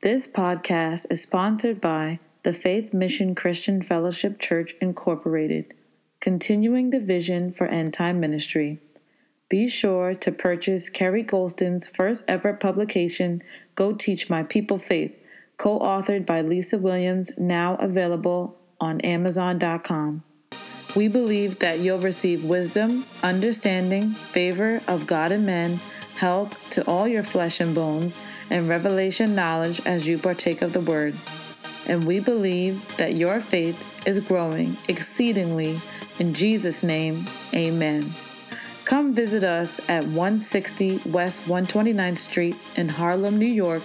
This 0.00 0.28
podcast 0.28 1.06
is 1.10 1.22
sponsored 1.22 1.80
by 1.80 2.20
the 2.44 2.52
Faith 2.52 2.94
Mission 2.94 3.34
Christian 3.34 3.82
Fellowship 3.82 4.38
Church, 4.38 4.76
Incorporated, 4.80 5.74
continuing 6.20 6.90
the 6.90 7.00
vision 7.00 7.50
for 7.50 7.66
end 7.66 7.94
time 7.94 8.20
ministry. 8.20 8.78
Be 9.48 9.66
sure 9.66 10.14
to 10.14 10.30
purchase 10.30 10.88
Kerry 10.88 11.24
Golston's 11.24 11.88
first 11.88 12.24
ever 12.28 12.52
publication, 12.52 13.42
Go 13.74 13.92
Teach 13.92 14.30
My 14.30 14.44
People 14.44 14.78
Faith, 14.78 15.20
co 15.56 15.80
authored 15.80 16.24
by 16.24 16.42
Lisa 16.42 16.78
Williams, 16.78 17.32
now 17.36 17.74
available 17.74 18.56
on 18.80 19.00
Amazon.com. 19.00 20.22
We 20.94 21.08
believe 21.08 21.58
that 21.58 21.80
you'll 21.80 21.98
receive 21.98 22.44
wisdom, 22.44 23.04
understanding, 23.24 24.10
favor 24.10 24.80
of 24.86 25.08
God 25.08 25.32
and 25.32 25.44
men, 25.44 25.80
help 26.18 26.54
to 26.70 26.86
all 26.86 27.08
your 27.08 27.24
flesh 27.24 27.58
and 27.58 27.74
bones 27.74 28.16
and 28.50 28.68
revelation 28.68 29.34
knowledge 29.34 29.80
as 29.86 30.06
you 30.06 30.18
partake 30.18 30.62
of 30.62 30.72
the 30.72 30.80
word. 30.80 31.14
And 31.86 32.06
we 32.06 32.20
believe 32.20 32.96
that 32.96 33.14
your 33.14 33.40
faith 33.40 34.06
is 34.06 34.18
growing 34.20 34.76
exceedingly. 34.88 35.80
In 36.18 36.34
Jesus' 36.34 36.82
name, 36.82 37.26
amen. 37.54 38.12
Come 38.84 39.12
visit 39.12 39.44
us 39.44 39.80
at 39.88 40.04
160 40.04 41.00
West 41.06 41.42
129th 41.46 42.18
Street 42.18 42.56
in 42.76 42.88
Harlem, 42.88 43.38
New 43.38 43.46
York. 43.46 43.82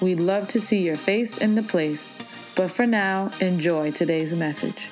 We'd 0.00 0.20
love 0.20 0.48
to 0.48 0.60
see 0.60 0.82
your 0.82 0.96
face 0.96 1.38
in 1.38 1.54
the 1.54 1.62
place. 1.62 2.12
But 2.56 2.70
for 2.70 2.86
now, 2.86 3.30
enjoy 3.40 3.92
today's 3.92 4.34
message. 4.34 4.88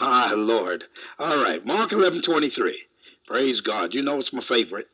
My 0.00 0.32
Lord. 0.34 0.84
All 1.18 1.36
right, 1.42 1.64
Mark 1.64 1.92
11 1.92 2.22
23. 2.22 2.89
Praise 3.30 3.60
God. 3.60 3.94
You 3.94 4.02
know 4.02 4.18
it's 4.18 4.32
my 4.32 4.40
favorite. 4.40 4.88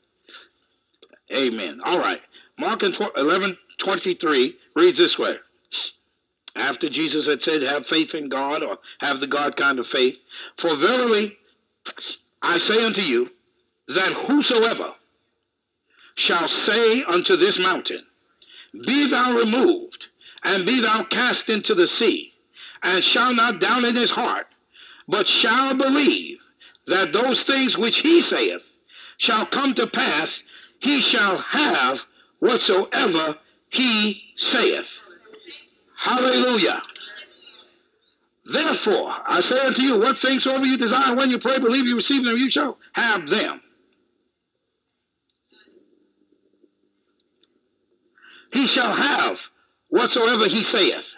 Amen. 1.34 1.80
All 1.82 1.98
right. 1.98 2.20
Mark 2.58 2.82
11 2.82 3.56
23 3.78 4.58
reads 4.74 4.98
this 4.98 5.18
way. 5.18 5.38
After 6.54 6.90
Jesus 6.90 7.26
had 7.26 7.42
said, 7.42 7.62
Have 7.62 7.86
faith 7.86 8.14
in 8.14 8.28
God, 8.28 8.62
or 8.62 8.76
have 9.00 9.20
the 9.20 9.26
God 9.26 9.56
kind 9.56 9.78
of 9.78 9.86
faith. 9.86 10.20
For 10.58 10.76
verily 10.76 11.38
I 12.42 12.58
say 12.58 12.84
unto 12.84 13.00
you, 13.00 13.30
that 13.88 14.12
whosoever 14.12 14.92
shall 16.14 16.46
say 16.46 17.04
unto 17.04 17.36
this 17.36 17.58
mountain, 17.58 18.04
Be 18.86 19.08
thou 19.08 19.34
removed, 19.34 20.08
and 20.44 20.66
be 20.66 20.82
thou 20.82 21.04
cast 21.04 21.48
into 21.48 21.74
the 21.74 21.86
sea, 21.86 22.34
and 22.82 23.02
shall 23.02 23.34
not 23.34 23.62
doubt 23.62 23.84
in 23.84 23.96
his 23.96 24.10
heart, 24.10 24.48
but 25.08 25.26
shall 25.26 25.74
believe 25.74 26.45
that 26.86 27.12
those 27.12 27.42
things 27.42 27.76
which 27.76 27.98
he 27.98 28.20
saith 28.20 28.62
shall 29.18 29.46
come 29.46 29.74
to 29.74 29.86
pass, 29.86 30.42
he 30.78 31.00
shall 31.00 31.38
have 31.38 32.04
whatsoever 32.38 33.36
he 33.70 34.32
saith. 34.36 35.00
Hallelujah. 35.96 36.82
Therefore, 38.44 39.12
I 39.26 39.40
say 39.40 39.58
unto 39.58 39.82
you, 39.82 39.98
what 39.98 40.18
things 40.18 40.44
soever 40.44 40.64
you 40.64 40.76
desire 40.76 41.14
when 41.16 41.30
you 41.30 41.38
pray, 41.38 41.58
believe 41.58 41.86
you 41.86 41.96
receive 41.96 42.24
them, 42.24 42.36
you 42.36 42.50
shall 42.50 42.78
have 42.92 43.28
them. 43.28 43.60
He 48.52 48.66
shall 48.66 48.92
have 48.92 49.40
whatsoever 49.88 50.46
he 50.46 50.62
saith. 50.62 51.14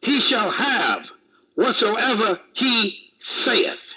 He 0.00 0.20
shall 0.20 0.50
have 0.50 1.10
whatsoever 1.54 2.40
he 2.54 3.12
saith 3.18 3.94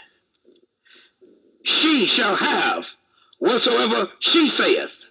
she 1.64 2.06
shall 2.06 2.36
have 2.36 2.92
whatsoever 3.39 4.11
she 4.19 4.47
saith. 4.50 5.06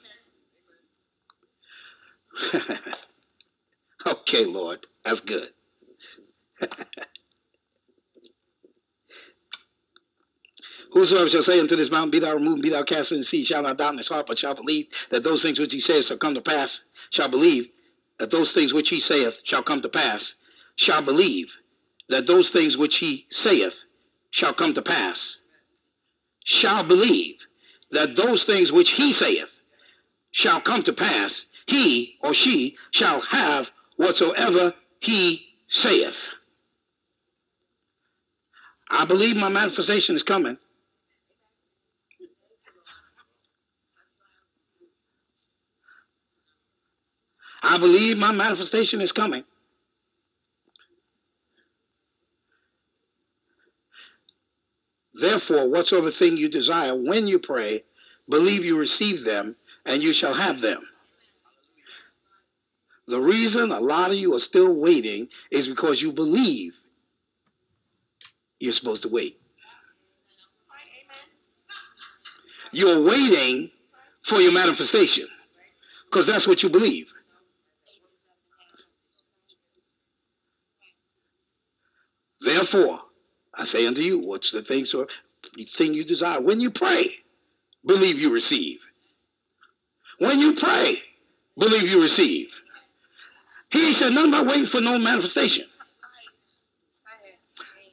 okay, 4.07 4.45
Lord, 4.45 4.87
that's 5.05 5.21
good. 5.21 5.51
Whosoever 10.93 11.29
shall 11.31 11.43
say 11.43 11.59
unto 11.59 11.75
this 11.75 11.91
mountain, 11.91 12.11
Be 12.11 12.19
thou 12.19 12.35
removed, 12.35 12.63
be 12.63 12.69
thou 12.69 12.83
cast 12.83 13.13
in 13.13 13.19
the 13.19 13.25
sea, 13.25 13.45
shall 13.45 13.63
not 13.63 13.79
doubt 13.79 13.93
in 13.93 13.99
his 13.99 14.09
heart, 14.09 14.27
but 14.27 14.39
shall 14.39 14.55
believe 14.55 14.89
that 15.11 15.25
those 15.25 15.43
things 15.43 15.59
which 15.59 15.73
he 15.73 15.81
saith 15.81 16.05
shall 16.07 16.19
come 16.19 16.35
to 16.35 16.43
pass, 16.43 16.83
shall 17.11 17.31
believe 17.31 17.69
that 18.19 18.31
those 18.31 18.53
things 18.53 18.75
which 18.75 18.91
he 18.91 19.01
saith 19.01 19.41
shall 19.43 19.63
come 19.63 19.81
to 19.81 19.89
pass, 19.89 20.35
shall 20.77 21.01
believe 21.01 21.57
that 22.09 22.27
those 22.27 22.51
things 22.51 22.77
which 22.77 22.97
he 22.97 23.27
saith 23.31 23.85
shall 24.31 24.53
come 24.53 24.75
to 24.75 24.83
pass 24.83 25.39
shall 26.45 26.85
believe 26.85 27.47
that 27.91 28.17
those 28.17 28.45
things 28.45 28.73
which 28.73 28.93
he 28.93 29.13
saith 29.13 29.59
shall 30.31 30.61
come 30.61 30.83
to 30.83 30.93
pass, 30.93 31.47
he 31.67 32.17
or 32.23 32.35
she 32.35 32.77
shall 32.91 33.21
have 33.21 33.71
whatsoever 33.97 34.75
he 35.01 35.47
saith. 35.69 36.31
I 38.91 39.05
believe 39.05 39.37
my 39.37 39.49
manifestation 39.49 40.17
is 40.17 40.23
coming. 40.23 40.59
I 47.63 47.79
believe 47.79 48.19
my 48.19 48.33
manifestation 48.33 49.01
is 49.01 49.13
coming. 49.13 49.45
Therefore, 55.33 55.67
whatsoever 55.71 56.11
thing 56.11 56.37
you 56.37 56.51
desire 56.51 56.95
when 56.95 57.27
you 57.27 57.39
pray, 57.39 57.85
believe 58.29 58.67
you 58.67 58.77
receive 58.77 59.25
them, 59.25 59.57
and 59.87 60.03
you 60.03 60.13
shall 60.13 60.35
have 60.35 60.61
them. 60.61 60.87
The 63.09 63.19
reason 63.19 63.73
a 63.73 63.81
lot 63.81 64.11
of 64.11 64.19
you 64.19 64.35
are 64.35 64.41
still 64.41 64.75
waiting 64.75 65.29
is 65.51 65.69
because 65.69 66.03
you 66.03 66.13
believe 66.13 66.75
you're 68.61 68.75
supposed 68.75 69.05
to 69.05 69.09
wait. 69.09 69.41
You're 72.71 73.01
waiting 73.01 73.71
for 74.21 74.39
your 74.39 74.53
manifestation 74.53 75.29
because 76.11 76.27
that's 76.27 76.47
what 76.47 76.63
you 76.63 76.69
believe. 76.69 77.11
Therefore, 82.43 83.02
I 83.63 83.65
say 83.65 83.87
unto 83.87 84.01
you, 84.01 84.19
what's 84.19 84.51
the 84.51 84.61
thing, 84.61 84.87
so 84.87 85.07
the 85.55 85.65
thing 85.65 85.95
you 85.95 86.03
desire? 86.03 86.41
When 86.41 86.61
you 86.61 86.69
pray, 86.73 87.19
believe 87.87 88.19
you 88.19 88.33
receive. 88.33 88.81
When 90.19 90.41
you 90.41 90.55
pray, 90.55 91.01
believe 91.57 91.89
you 91.89 92.03
receive. 92.03 92.53
He 93.71 93.87
ain't 93.87 93.97
said 93.97 94.15
nothing 94.15 94.33
about 94.33 94.49
waiting 94.49 94.67
for 94.67 94.81
no 94.81 94.99
manifestation. 94.99 95.67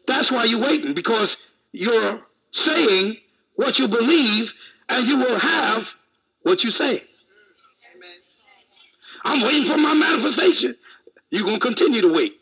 That's 0.07 0.31
why 0.31 0.45
you're 0.45 0.59
waiting, 0.59 0.95
because 0.95 1.37
you're 1.71 2.21
saying 2.51 3.17
what 3.53 3.77
you 3.77 3.87
believe, 3.87 4.51
and 4.89 5.07
you 5.07 5.19
will 5.19 5.37
have 5.37 5.87
what 6.41 6.63
you 6.63 6.71
say. 6.71 7.03
I'm 9.23 9.43
waiting 9.43 9.65
for 9.65 9.77
my 9.77 9.93
manifestation. 9.93 10.75
You're 11.29 11.43
going 11.43 11.59
to 11.59 11.65
continue 11.65 12.01
to 12.01 12.11
wait. 12.11 12.38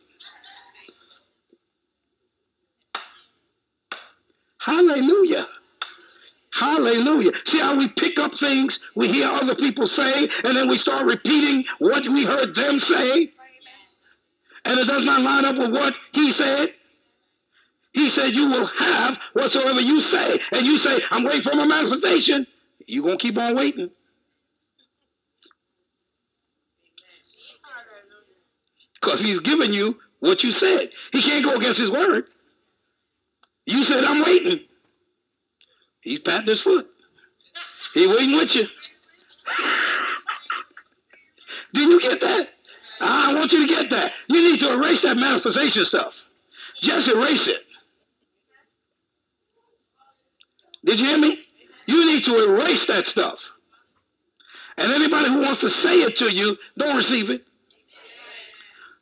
Hallelujah. 4.68 5.48
Hallelujah. 6.52 7.32
See 7.46 7.60
how 7.60 7.78
we 7.78 7.88
pick 7.88 8.20
up 8.20 8.36
things 8.36 8.82
we 8.96 9.08
hear 9.08 9.30
other 9.30 9.56
people 9.56 9.88
say, 9.88 10.28
and 10.44 10.58
then 10.58 10.68
we 10.68 10.78
start 10.78 11.06
repeating 11.06 11.64
what 11.80 12.06
we 12.06 12.26
heard 12.26 12.54
them 12.54 12.78
say, 12.78 13.32
and 14.66 14.78
it 14.78 14.86
does 14.86 15.06
not 15.06 15.22
line 15.22 15.46
up 15.46 15.56
with 15.58 15.72
what 15.72 15.96
he 16.12 16.34
said. 16.34 16.74
He 17.94 18.10
said, 18.10 18.34
You 18.34 18.50
will 18.50 18.66
have 18.66 19.18
whatsoever 19.32 19.80
you 19.80 20.02
say. 20.02 20.38
And 20.52 20.66
you 20.66 20.78
say, 20.78 21.00
I'm 21.12 21.24
waiting 21.24 21.44
for 21.44 21.56
my 21.56 21.66
manifestation. 21.66 22.46
You're 22.86 23.04
going 23.06 23.18
to 23.18 23.26
keep 23.26 23.38
on 23.38 23.56
waiting. 23.56 23.90
Because 29.00 29.22
he's 29.22 29.40
given 29.40 29.72
you 29.72 29.98
what 30.20 30.44
you 30.44 30.52
said. 30.52 30.90
He 31.14 31.22
can't 31.22 31.46
go 31.46 31.54
against 31.54 31.80
his 31.80 31.90
word. 31.90 32.26
You 33.68 33.84
said, 33.84 34.06
I'm 34.06 34.24
waiting. 34.24 34.62
He's 36.08 36.20
patting 36.20 36.48
his 36.48 36.62
foot. 36.62 36.88
He 37.94 38.08
waiting 38.08 38.38
with 38.38 38.56
you. 38.56 38.66
Did 41.74 41.90
you 41.90 42.00
get 42.00 42.22
that? 42.22 42.48
I 43.02 43.34
want 43.34 43.52
you 43.52 43.68
to 43.68 43.74
get 43.74 43.90
that. 43.90 44.14
You 44.30 44.52
need 44.52 44.62
to 44.62 44.72
erase 44.72 45.02
that 45.02 45.18
manifestation 45.18 45.84
stuff. 45.84 46.24
Just 46.82 47.10
erase 47.10 47.50
it. 47.50 47.62
Did 50.86 51.02
you 51.02 51.08
hear 51.08 51.18
me? 51.18 51.42
You 51.88 52.06
need 52.06 52.24
to 52.24 52.42
erase 52.42 52.86
that 52.86 53.06
stuff. 53.06 53.52
And 54.78 54.94
anybody 54.94 55.28
who 55.28 55.42
wants 55.42 55.60
to 55.60 55.70
say 55.70 56.04
it 56.04 56.16
to 56.18 56.34
you, 56.34 56.58
don't 56.78 56.96
receive 56.96 57.30
it. 57.30 57.44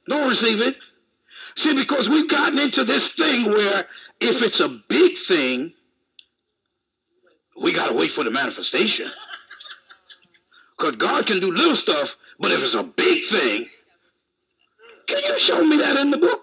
Don't 0.08 0.28
receive 0.28 0.60
it. 0.60 0.78
See, 1.56 1.76
because 1.76 2.10
we've 2.10 2.28
gotten 2.28 2.58
into 2.58 2.84
this 2.84 3.10
thing 3.10 3.52
where 3.52 3.86
if 4.20 4.42
it's 4.42 4.60
a 4.60 4.82
big 4.90 5.20
thing, 5.20 5.75
We 7.60 7.74
got 7.74 7.90
to 7.90 7.96
wait 7.96 8.12
for 8.12 8.24
the 8.24 8.32
manifestation. 8.32 9.12
Because 10.78 10.98
God 10.98 11.26
can 11.26 11.40
do 11.40 11.52
little 11.52 11.76
stuff, 11.76 12.16
but 12.40 12.52
if 12.52 12.62
it's 12.62 12.74
a 12.74 12.84
big 12.84 13.26
thing, 13.26 13.70
can 15.08 15.24
you 15.24 15.40
show 15.40 15.64
me 15.64 15.78
that 15.78 15.98
in 15.98 16.12
the 16.12 16.18
book? 16.18 16.42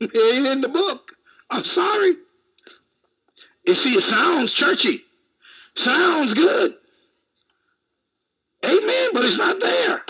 It 0.00 0.34
ain't 0.34 0.46
in 0.46 0.60
the 0.60 0.68
book. 0.68 1.12
I'm 1.50 1.64
sorry. 1.64 2.16
You 3.66 3.74
see, 3.74 3.94
it 3.94 4.02
sounds 4.02 4.52
churchy. 4.52 5.02
Sounds 5.74 6.34
good. 6.34 6.74
Amen, 8.64 9.10
but 9.12 9.24
it's 9.24 9.38
not 9.38 9.60
there. 9.60 10.02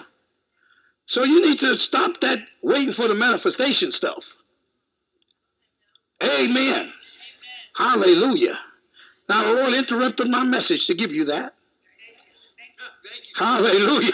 So 1.07 1.25
you 1.25 1.41
need 1.45 1.59
to 1.61 1.77
stop 1.77 2.21
that 2.21 2.41
waiting 2.63 2.93
for 2.93 3.09
the 3.09 3.15
manifestation 3.15 3.93
stuff. 3.93 4.37
Amen. 6.27 6.93
Hallelujah. 7.75 8.59
Now 9.29 9.45
the 9.45 9.55
Lord 9.55 9.75
interrupted 9.75 10.29
my 10.29 10.45
message 10.45 10.87
to 10.87 10.95
give 10.95 11.13
you 11.13 11.25
that. 11.27 11.55
Hallelujah. 13.35 14.13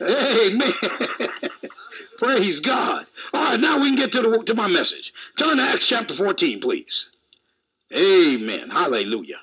Amen. 0.00 0.72
Praise 2.18 2.60
God. 2.60 3.06
All 3.32 3.44
right, 3.44 3.60
now 3.60 3.80
we 3.80 3.88
can 3.88 3.96
get 3.96 4.12
to, 4.12 4.22
the, 4.22 4.42
to 4.44 4.54
my 4.54 4.68
message. 4.68 5.12
Turn 5.38 5.56
to 5.56 5.62
Acts 5.62 5.86
chapter 5.86 6.14
14, 6.14 6.60
please. 6.60 7.08
Amen. 7.94 8.70
Hallelujah. 8.70 9.40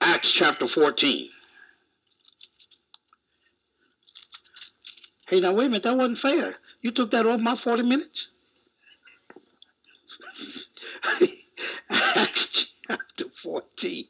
Acts 0.00 0.30
chapter 0.30 0.66
14. 0.66 1.30
Hey, 5.28 5.40
now 5.40 5.52
wait 5.52 5.66
a 5.66 5.68
minute, 5.68 5.82
that 5.82 5.96
wasn't 5.96 6.18
fair. 6.18 6.56
You 6.80 6.90
took 6.90 7.10
that 7.10 7.26
off 7.26 7.40
my 7.40 7.56
40 7.56 7.82
minutes? 7.82 8.28
Acts 11.90 12.70
chapter 12.86 13.24
14. 13.32 14.04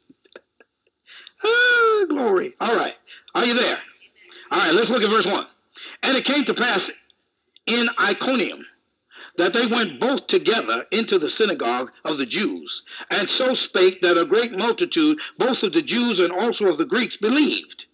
oh, 1.43 2.05
glory. 2.09 2.53
All 2.59 2.75
right. 2.75 2.95
Are 3.35 3.45
you 3.45 3.53
there? 3.53 3.79
All 4.51 4.59
right, 4.59 4.73
let's 4.73 4.89
look 4.89 5.01
at 5.01 5.09
verse 5.09 5.25
1. 5.25 5.45
And 6.03 6.15
it 6.15 6.25
came 6.25 6.45
to 6.45 6.53
pass 6.53 6.89
in 7.65 7.89
Iconium 7.99 8.65
that 9.39 9.53
they 9.53 9.65
went 9.65 10.01
both 10.01 10.27
together 10.27 10.85
into 10.91 11.17
the 11.17 11.29
synagogue 11.29 11.93
of 12.03 12.17
the 12.17 12.25
Jews, 12.25 12.83
and 13.09 13.29
so 13.29 13.53
spake 13.53 14.01
that 14.01 14.17
a 14.17 14.25
great 14.25 14.51
multitude, 14.51 15.17
both 15.37 15.63
of 15.63 15.71
the 15.71 15.81
Jews 15.81 16.19
and 16.19 16.29
also 16.29 16.67
of 16.67 16.77
the 16.77 16.85
Greeks, 16.85 17.15
believed. 17.15 17.85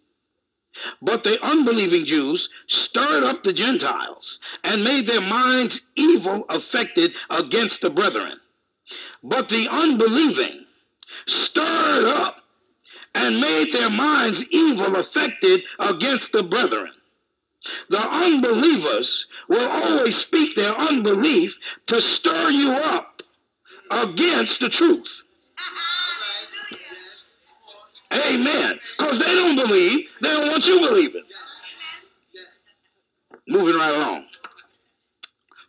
But 1.03 1.23
the 1.23 1.37
unbelieving 1.45 2.03
Jews 2.05 2.49
stirred 2.67 3.23
up 3.23 3.43
the 3.43 3.53
Gentiles 3.53 4.39
and 4.63 4.83
made 4.83 5.05
their 5.05 5.21
minds 5.21 5.81
evil 5.95 6.45
affected 6.49 7.13
against 7.29 7.81
the 7.81 7.91
brethren. 7.91 8.39
But 9.23 9.47
the 9.49 9.67
unbelieving 9.69 10.65
stirred 11.27 12.05
up 12.05 12.41
and 13.13 13.39
made 13.39 13.71
their 13.71 13.91
minds 13.91 14.43
evil 14.49 14.95
affected 14.95 15.61
against 15.77 16.31
the 16.31 16.41
brethren. 16.41 16.94
The 17.89 17.99
unbelievers 17.99 19.27
will 19.47 19.67
always 19.67 20.17
speak 20.17 20.55
their 20.55 20.73
unbelief 20.73 21.57
to 21.87 22.01
stir 22.01 22.49
you 22.49 22.71
up 22.71 23.23
against 23.91 24.59
the 24.59 24.69
truth. 24.69 25.21
Amen. 28.13 28.79
Because 28.97 29.19
they 29.19 29.25
don't 29.25 29.55
believe. 29.55 30.07
They 30.21 30.29
don't 30.29 30.47
want 30.47 30.67
you 30.67 30.79
believing. 30.79 31.23
Moving 33.47 33.75
right 33.75 33.93
along. 33.93 34.25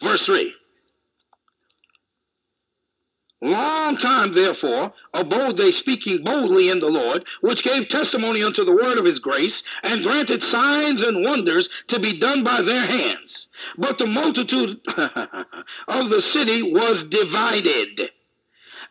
Verse 0.02 0.26
3. 0.26 0.54
Long 3.42 3.98
time, 3.98 4.32
therefore, 4.32 4.94
abode 5.12 5.58
they 5.58 5.70
speaking 5.70 6.24
boldly 6.24 6.70
in 6.70 6.80
the 6.80 6.88
Lord, 6.88 7.26
which 7.42 7.62
gave 7.62 7.88
testimony 7.88 8.42
unto 8.42 8.64
the 8.64 8.74
word 8.74 8.96
of 8.96 9.04
his 9.04 9.18
grace, 9.18 9.62
and 9.82 10.02
granted 10.02 10.42
signs 10.42 11.02
and 11.02 11.22
wonders 11.22 11.68
to 11.88 12.00
be 12.00 12.18
done 12.18 12.42
by 12.42 12.62
their 12.62 12.86
hands. 12.86 13.48
But 13.76 13.98
the 13.98 14.06
multitude 14.06 14.80
of 15.88 16.08
the 16.08 16.22
city 16.22 16.62
was 16.62 17.02
divided 17.02 18.10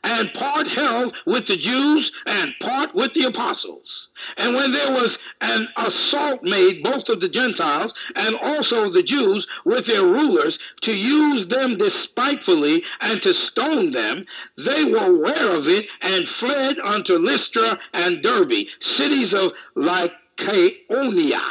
and 0.06 0.32
part 0.36 0.68
held 0.68 1.18
with 1.26 1.48
the 1.48 1.58
Jews 1.58 2.12
and 2.28 2.54
part 2.60 2.94
with 2.94 3.14
the 3.16 3.24
apostles. 3.24 4.10
And 4.38 4.56
when 4.56 4.72
there 4.72 4.92
was 4.92 5.18
an 5.42 5.68
assault 5.78 6.44
made, 6.44 6.84
both 6.84 7.10
of 7.10 7.20
the 7.20 7.28
Gentiles 7.28 7.96
and 8.16 8.36
also 8.36 8.88
the 8.88 9.02
Jews 9.02 9.48
with 9.66 9.88
their 9.88 10.04
rulers, 10.04 10.60
to 10.82 10.96
use 10.96 11.48
them 11.48 11.78
despitefully 11.78 12.84
and 13.02 13.20
to 13.24 13.34
stone 13.34 13.92
them, 13.92 14.28
they 14.56 14.86
were 14.86 15.08
aware 15.08 15.52
of 15.52 15.68
it 15.68 15.88
and 16.02 16.30
fled 16.30 16.78
unto 16.80 17.18
Lystra 17.18 17.80
and 17.92 18.22
Derbe, 18.22 18.68
cities 18.80 19.34
of 19.34 19.54
Lycaonia, 19.76 21.42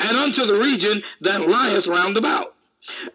and 0.00 0.16
unto 0.16 0.46
the 0.46 0.58
region 0.58 1.02
that 1.20 1.46
lieth 1.46 1.86
round 1.86 2.16
about. 2.16 2.49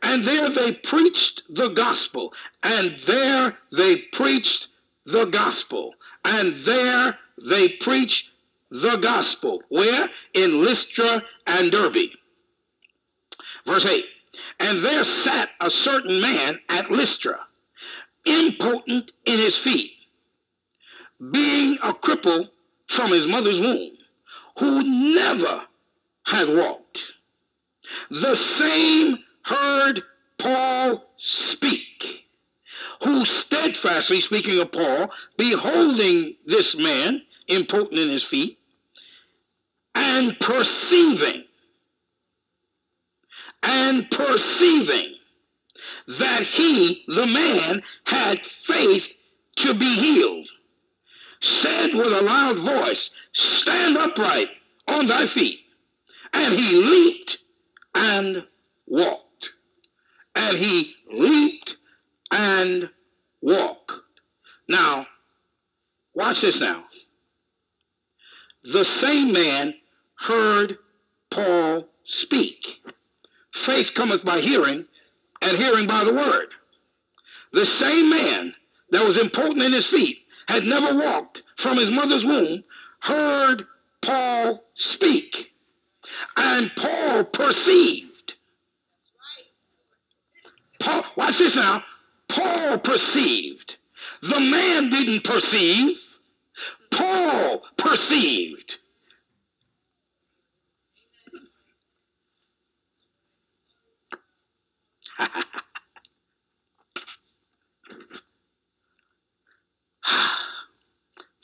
And 0.02 0.24
there 0.24 0.50
they 0.50 0.74
preached 0.74 1.44
the 1.50 1.70
gospel. 1.70 2.34
And 2.64 2.98
there 3.00 3.58
they 3.72 3.98
preached 3.98 4.68
the 5.06 5.26
gospel. 5.26 5.96
And 6.24 6.56
there 6.60 7.18
they 7.38 7.70
preached 7.70 8.30
the 8.70 8.98
gospel. 8.98 9.64
Where? 9.70 10.10
In 10.34 10.64
Lystra 10.64 11.24
and 11.48 11.72
Derbe. 11.72 12.12
Verse 13.66 13.86
8. 13.86 14.06
And 14.60 14.82
there 14.82 15.04
sat 15.04 15.50
a 15.60 15.70
certain 15.70 16.22
man 16.22 16.60
at 16.70 16.92
Lystra, 16.92 17.40
impotent 18.26 19.12
in 19.26 19.38
his 19.38 19.58
feet, 19.58 19.94
being 21.32 21.78
a 21.82 21.94
cripple 21.94 22.50
from 22.88 23.10
his 23.12 23.28
mother's 23.28 23.60
womb, 23.60 23.98
who 24.60 25.14
never 25.14 25.64
had 26.24 26.50
walked. 26.50 27.00
The 28.10 28.36
same 28.36 29.20
heard 29.46 30.02
Paul 30.38 31.04
speak, 31.18 32.26
who 33.04 33.26
steadfastly, 33.26 34.22
speaking 34.22 34.60
of 34.60 34.72
Paul, 34.72 35.12
beholding 35.38 36.36
this 36.46 36.76
man, 36.76 37.22
impotent 37.48 38.00
in 38.00 38.10
his 38.10 38.24
feet, 38.24 38.58
and 39.94 40.40
perceiving, 40.40 41.44
and 43.62 44.10
perceiving 44.10 45.14
that 46.08 46.44
he, 46.44 47.04
the 47.08 47.28
man, 47.28 47.84
had 48.06 48.46
faith 48.46 49.14
to 49.58 49.74
be 49.74 49.96
healed, 49.96 50.50
said 51.40 51.94
with 51.94 52.12
a 52.12 52.22
loud 52.22 52.60
voice, 52.60 53.12
Stand 53.32 53.98
upright 53.98 54.50
on 54.88 55.08
thy 55.08 55.28
feet. 55.28 55.60
And 56.34 56.54
he 56.54 56.76
leaped 56.76 57.38
and 57.94 58.46
walked 58.88 59.25
and 60.36 60.58
he 60.58 60.96
leaped 61.12 61.78
and 62.32 62.90
walked. 63.42 63.94
Now, 64.68 65.08
watch 66.14 66.42
this 66.42 66.60
now. 66.60 66.86
The 68.64 68.84
same 68.84 69.32
man 69.32 69.76
heard 70.16 70.78
Paul 71.30 71.88
speak. 72.04 72.82
Faith 73.54 73.94
cometh 73.94 74.26
by 74.26 74.40
hearing, 74.40 74.86
and 75.42 75.58
hearing 75.58 75.88
by 75.88 76.04
the 76.04 76.14
word. 76.14 76.48
The 77.54 77.66
same 77.66 78.10
man 78.10 78.56
that 78.90 79.06
was 79.06 79.18
impotent 79.18 79.62
in 79.62 79.72
his 79.72 79.88
feet, 79.88 80.20
had 80.48 80.66
never 80.66 80.96
walked 80.96 81.44
from 81.58 81.78
his 81.78 81.90
mother's 81.90 82.26
womb, 82.26 82.64
heard 83.00 83.66
Paul 84.02 84.64
speak. 84.74 85.52
And 86.38 86.72
Paul 86.76 87.26
perceived 87.26 88.12
Paul, 90.86 91.04
watch 91.16 91.40
this 91.40 91.56
now. 91.56 91.84
Paul 92.28 92.78
perceived. 92.78 93.78
The 94.22 94.40
man 94.40 94.92
didn't 94.92 95.24
perceive. 95.24 96.00
Paul 96.92 97.64
perceived. 97.76 98.78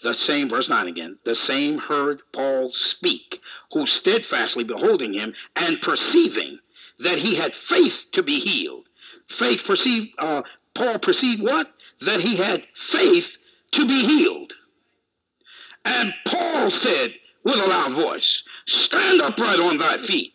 the 0.03 0.13
same, 0.13 0.49
verse 0.49 0.69
9 0.69 0.87
again, 0.87 1.17
the 1.25 1.33
same 1.33 1.79
heard 1.79 2.21
Paul 2.31 2.69
speak, 2.71 3.41
who 3.73 3.87
steadfastly 3.87 4.63
beholding 4.63 5.13
him 5.13 5.33
and 5.55 5.81
perceiving 5.81 6.59
that 6.99 7.17
he 7.19 7.35
had 7.35 7.55
faith 7.55 8.07
to 8.11 8.21
be 8.21 8.39
healed, 8.39 8.87
faith 9.31 9.63
perceived, 9.65 10.09
uh, 10.17 10.43
Paul 10.73 10.99
perceived 10.99 11.41
what? 11.41 11.71
That 12.01 12.21
he 12.21 12.37
had 12.37 12.65
faith 12.75 13.37
to 13.71 13.85
be 13.85 14.05
healed. 14.05 14.53
And 15.85 16.13
Paul 16.25 16.69
said 16.69 17.15
with 17.43 17.55
a 17.55 17.67
loud 17.67 17.93
voice, 17.93 18.43
Stand 18.67 19.21
upright 19.21 19.59
on 19.59 19.77
thy 19.77 19.97
feet. 19.97 20.33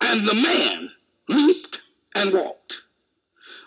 And 0.00 0.26
the 0.26 0.34
man 0.34 0.90
leaped 1.28 1.80
and 2.14 2.32
walked. 2.32 2.82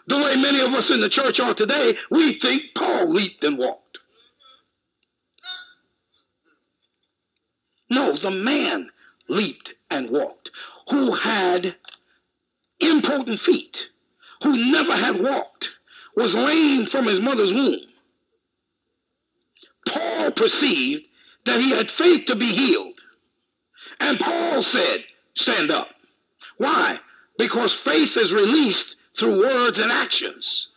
The 0.07 0.17
way 0.17 0.35
many 0.35 0.59
of 0.59 0.73
us 0.73 0.89
in 0.89 1.01
the 1.01 1.09
church 1.09 1.39
are 1.39 1.53
today, 1.53 1.95
we 2.09 2.33
think 2.33 2.63
Paul 2.75 3.07
leaped 3.07 3.43
and 3.43 3.57
walked. 3.57 3.99
No, 7.89 8.15
the 8.15 8.31
man 8.31 8.89
leaped 9.27 9.75
and 9.89 10.09
walked 10.09 10.51
who 10.89 11.13
had 11.13 11.75
impotent 12.79 13.39
feet, 13.39 13.89
who 14.43 14.71
never 14.71 14.95
had 14.95 15.21
walked, 15.21 15.71
was 16.15 16.35
lame 16.35 16.85
from 16.85 17.05
his 17.05 17.19
mother's 17.19 17.53
womb. 17.53 17.81
Paul 19.87 20.31
perceived 20.31 21.05
that 21.45 21.59
he 21.59 21.71
had 21.71 21.89
faith 21.89 22.25
to 22.25 22.35
be 22.35 22.45
healed. 22.45 22.93
And 23.99 24.19
Paul 24.19 24.63
said, 24.63 25.03
Stand 25.33 25.71
up. 25.71 25.89
Why? 26.57 26.99
Because 27.37 27.73
faith 27.73 28.17
is 28.17 28.33
released 28.33 28.95
through 29.17 29.41
words 29.41 29.79
and 29.79 29.91
actions. 29.91 30.67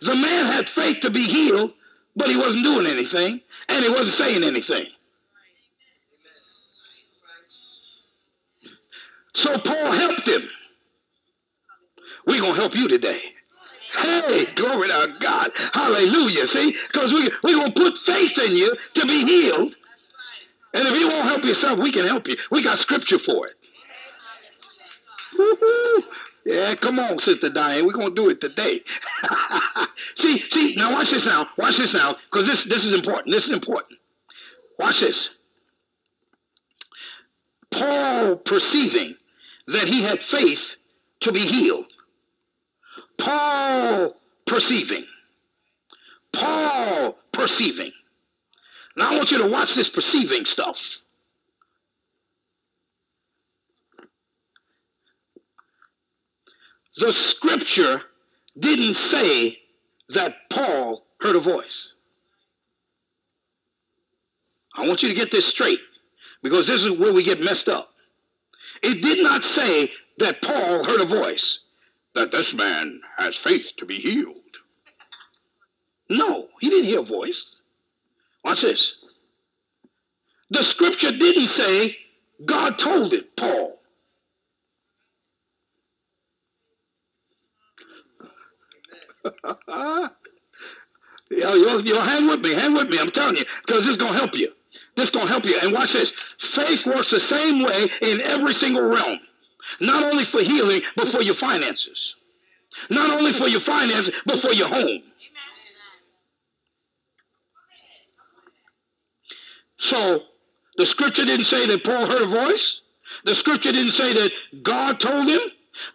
The 0.00 0.14
man 0.14 0.46
had 0.46 0.68
faith 0.68 1.00
to 1.00 1.10
be 1.10 1.24
healed, 1.24 1.72
but 2.16 2.28
he 2.28 2.36
wasn't 2.36 2.64
doing 2.64 2.86
anything 2.86 3.40
and 3.68 3.84
he 3.84 3.90
wasn't 3.90 4.14
saying 4.14 4.44
anything. 4.44 4.86
So 9.34 9.56
Paul 9.58 9.92
helped 9.92 10.28
him. 10.28 10.42
We're 12.26 12.40
going 12.40 12.54
to 12.54 12.60
help 12.60 12.74
you 12.74 12.88
today. 12.88 13.20
Hey, 13.96 14.46
glory 14.54 14.88
to 14.88 15.14
God. 15.20 15.52
Hallelujah. 15.72 16.46
See? 16.46 16.74
Because 16.92 17.12
we, 17.12 17.30
we're 17.42 17.58
going 17.58 17.72
to 17.72 17.80
put 17.80 17.98
faith 17.98 18.38
in 18.38 18.56
you 18.56 18.72
to 18.94 19.06
be 19.06 19.24
healed. 19.24 19.76
And 20.72 20.88
if 20.88 20.98
you 20.98 21.08
won't 21.08 21.26
help 21.26 21.44
yourself, 21.44 21.78
we 21.78 21.92
can 21.92 22.06
help 22.06 22.26
you. 22.26 22.36
We 22.50 22.62
got 22.62 22.78
scripture 22.78 23.18
for 23.18 23.46
it. 23.46 23.54
Woo-hoo. 25.38 26.02
Yeah, 26.44 26.74
come 26.74 26.98
on, 26.98 27.18
Sister 27.20 27.48
Diane. 27.48 27.86
We're 27.86 27.92
going 27.92 28.14
to 28.14 28.22
do 28.22 28.28
it 28.28 28.40
today. 28.40 28.80
see, 30.14 30.38
see, 30.38 30.74
now 30.74 30.92
watch 30.92 31.10
this 31.10 31.24
now. 31.24 31.48
Watch 31.56 31.78
this 31.78 31.94
now, 31.94 32.16
because 32.30 32.46
this, 32.46 32.64
this 32.64 32.84
is 32.84 32.92
important. 32.92 33.32
This 33.32 33.46
is 33.46 33.52
important. 33.52 33.98
Watch 34.78 35.00
this. 35.00 35.36
Paul 37.70 38.36
perceiving 38.36 39.16
that 39.68 39.88
he 39.88 40.02
had 40.02 40.22
faith 40.22 40.76
to 41.20 41.32
be 41.32 41.40
healed. 41.40 41.92
Paul 43.18 44.16
perceiving. 44.46 45.04
Paul 46.32 47.16
perceiving. 47.32 47.92
Now 48.96 49.12
I 49.12 49.16
want 49.16 49.30
you 49.30 49.38
to 49.38 49.48
watch 49.48 49.74
this 49.74 49.90
perceiving 49.90 50.44
stuff. 50.44 51.02
The 56.96 57.12
scripture 57.12 58.02
didn't 58.58 58.94
say 58.94 59.58
that 60.10 60.48
Paul 60.50 61.06
heard 61.20 61.34
a 61.34 61.40
voice. 61.40 61.92
I 64.76 64.86
want 64.86 65.02
you 65.02 65.08
to 65.08 65.14
get 65.14 65.30
this 65.30 65.46
straight 65.46 65.80
because 66.42 66.66
this 66.66 66.84
is 66.84 66.90
where 66.92 67.12
we 67.12 67.22
get 67.22 67.40
messed 67.40 67.68
up. 67.68 67.90
It 68.82 69.02
did 69.02 69.22
not 69.22 69.44
say 69.44 69.90
that 70.18 70.42
Paul 70.42 70.84
heard 70.84 71.00
a 71.00 71.04
voice, 71.04 71.60
that 72.14 72.32
this 72.32 72.54
man 72.54 73.00
has 73.16 73.36
faith 73.36 73.72
to 73.76 73.84
be 73.84 73.96
healed. 73.96 74.36
No, 76.08 76.48
he 76.60 76.70
didn't 76.70 76.86
hear 76.86 77.00
a 77.00 77.04
voice. 77.04 77.56
Watch 78.44 78.62
this. 78.62 78.96
The 80.50 80.62
scripture 80.62 81.10
didn't 81.10 81.48
say 81.48 81.96
God 82.44 82.78
told 82.78 83.14
it, 83.14 83.36
Paul. 83.36 83.80
you'll, 91.30 91.56
you'll, 91.56 91.80
you'll 91.80 92.02
hang 92.02 92.26
with 92.26 92.40
me, 92.40 92.52
hang 92.52 92.74
with 92.74 92.90
me. 92.90 92.98
I'm 93.00 93.10
telling 93.10 93.36
you, 93.36 93.44
because 93.66 93.84
this 93.84 93.92
is 93.92 93.96
going 93.96 94.12
to 94.12 94.18
help 94.18 94.34
you. 94.34 94.52
This 94.96 95.06
is 95.06 95.10
going 95.10 95.26
to 95.26 95.32
help 95.32 95.46
you. 95.46 95.58
And 95.60 95.72
watch 95.72 95.94
this. 95.94 96.12
Faith 96.38 96.86
works 96.86 97.10
the 97.10 97.20
same 97.20 97.62
way 97.62 97.88
in 98.02 98.20
every 98.20 98.52
single 98.52 98.82
realm. 98.82 99.18
Not 99.80 100.12
only 100.12 100.24
for 100.24 100.40
healing, 100.40 100.82
but 100.96 101.08
for 101.08 101.22
your 101.22 101.34
finances. 101.34 102.16
Not 102.90 103.18
only 103.18 103.32
for 103.32 103.48
your 103.48 103.60
finances, 103.60 104.14
but 104.26 104.38
for 104.38 104.52
your 104.52 104.68
home. 104.68 105.02
So 109.78 110.22
the 110.76 110.86
scripture 110.86 111.24
didn't 111.24 111.46
say 111.46 111.66
that 111.66 111.84
Paul 111.84 112.06
heard 112.06 112.22
a 112.22 112.26
voice. 112.26 112.80
The 113.24 113.34
scripture 113.34 113.72
didn't 113.72 113.92
say 113.92 114.12
that 114.14 114.32
God 114.62 114.98
told 114.98 115.28
him. 115.28 115.40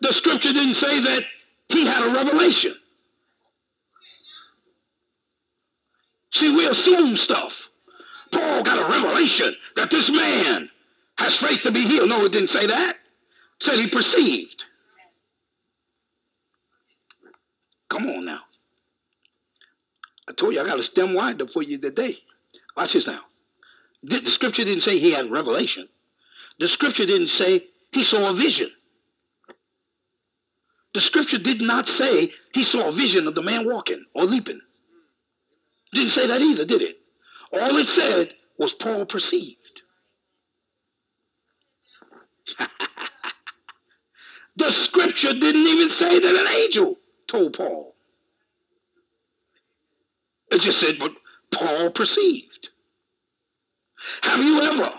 The 0.02 0.14
scripture 0.14 0.54
didn't 0.54 0.76
say 0.76 1.00
that 1.02 1.24
he 1.70 1.86
had 1.86 2.08
a 2.08 2.14
revelation. 2.14 2.76
See, 6.32 6.56
we 6.56 6.68
assume 6.68 7.18
stuff. 7.18 7.68
Paul 8.32 8.64
got 8.64 8.78
a 8.78 8.92
revelation 8.92 9.56
that 9.76 9.90
this 9.90 10.10
man 10.10 10.70
has 11.18 11.36
faith 11.36 11.64
to 11.64 11.72
be 11.72 11.82
healed. 11.82 12.10
No, 12.10 12.26
it 12.26 12.32
didn't 12.32 12.50
say 12.50 12.68
that. 12.68 12.99
Said 13.62 13.80
he 13.80 13.88
perceived. 13.88 14.64
Come 17.90 18.08
on 18.08 18.26
now. 18.26 18.42
I 20.28 20.34
told 20.34 20.54
you 20.54 20.62
I 20.62 20.66
got 20.66 20.80
a 20.80 20.84
stem 20.84 21.14
wider 21.14 21.48
for 21.48 21.64
you 21.64 21.78
today. 21.78 22.18
Watch 22.78 22.94
this 22.94 23.08
now. 23.08 23.22
The, 24.04 24.20
the 24.20 24.32
scripture 24.32 24.64
didn't 24.64 24.84
say 24.84 25.00
he 25.00 25.12
had 25.12 25.32
revelation. 25.32 25.90
The 26.60 26.68
scripture 26.68 27.06
didn't 27.06 27.30
say 27.30 27.66
he 27.92 28.04
saw 28.04 28.30
a 28.30 28.34
vision. 28.34 28.72
The 30.94 31.02
scripture 31.02 31.40
did 31.40 31.62
not 31.62 31.88
say 31.88 32.32
he 32.54 32.64
saw 32.64 32.90
a 32.90 32.92
vision 32.92 33.28
of 33.28 33.36
the 33.36 33.42
man 33.42 33.66
walking 33.66 34.06
or 34.14 34.26
leaping. 34.26 34.62
Didn't 35.92 36.12
say 36.12 36.28
that 36.28 36.42
either, 36.42 36.66
did 36.66 36.82
it? 36.82 37.00
All 37.52 37.76
it 37.78 37.88
said 37.88 38.34
was 38.58 38.74
Paul 38.74 39.06
perceived. 39.06 39.82
the 44.60 44.72
scripture 44.72 45.34
didn't 45.34 45.68
even 45.68 45.90
say 45.90 46.20
that 46.20 46.36
an 46.36 46.48
angel 46.64 46.98
told 47.28 47.54
Paul. 47.54 47.96
It 50.52 50.62
just 50.62 50.80
said, 50.80 50.98
but 51.00 51.14
Paul 51.52 51.92
perceived. 51.92 52.70
Have 54.22 54.44
you 54.44 54.62
ever 54.62 54.94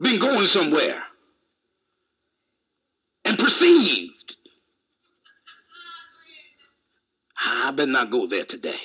been 0.00 0.20
going 0.20 0.46
somewhere 0.46 1.02
and 3.24 3.38
perceived? 3.38 4.36
I 7.44 7.70
better 7.72 7.90
not 7.90 8.10
go 8.10 8.26
there 8.26 8.44
today. 8.44 8.78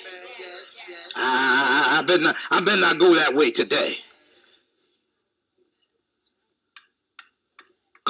I, 1.16 2.04
better 2.08 2.24
not, 2.24 2.36
I 2.50 2.62
better 2.62 2.82
not 2.82 2.98
go 3.00 3.14
that 3.16 3.36
way 3.36 3.52
today. 3.52 3.98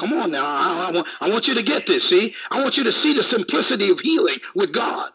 Come 0.02 0.14
on 0.14 0.32
now. 0.32 0.44
I, 0.44 0.88
I, 0.88 0.90
want, 0.90 1.06
I 1.20 1.30
want 1.30 1.46
you 1.46 1.54
to 1.54 1.62
get 1.62 1.86
this, 1.86 2.08
see? 2.08 2.34
I 2.50 2.60
want 2.60 2.76
you 2.76 2.82
to 2.82 2.90
see 2.90 3.12
the 3.12 3.22
simplicity 3.22 3.88
of 3.88 4.00
healing 4.00 4.38
with 4.52 4.72
God. 4.72 5.12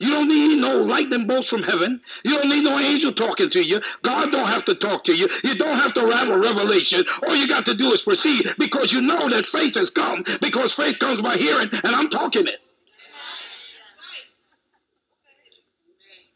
You 0.00 0.08
don't 0.08 0.26
need 0.26 0.60
no 0.60 0.78
lightning 0.78 1.28
bolts 1.28 1.48
from 1.48 1.62
heaven. 1.62 2.00
You 2.24 2.38
don't 2.38 2.48
need 2.48 2.64
no 2.64 2.76
angel 2.76 3.12
talking 3.12 3.48
to 3.50 3.62
you. 3.62 3.80
God 4.02 4.32
don't 4.32 4.48
have 4.48 4.64
to 4.64 4.74
talk 4.74 5.04
to 5.04 5.14
you. 5.14 5.28
You 5.44 5.54
don't 5.54 5.78
have 5.78 5.94
to 5.94 6.10
have 6.10 6.28
a 6.28 6.36
revelation. 6.36 7.04
All 7.28 7.36
you 7.36 7.46
got 7.46 7.66
to 7.66 7.74
do 7.74 7.92
is 7.92 8.02
proceed 8.02 8.48
because 8.58 8.92
you 8.92 9.00
know 9.00 9.28
that 9.28 9.46
faith 9.46 9.76
has 9.76 9.90
come 9.90 10.24
because 10.40 10.72
faith 10.72 10.98
comes 10.98 11.22
by 11.22 11.36
hearing 11.36 11.68
and 11.70 11.94
I'm 11.94 12.10
talking 12.10 12.48
it. 12.48 12.58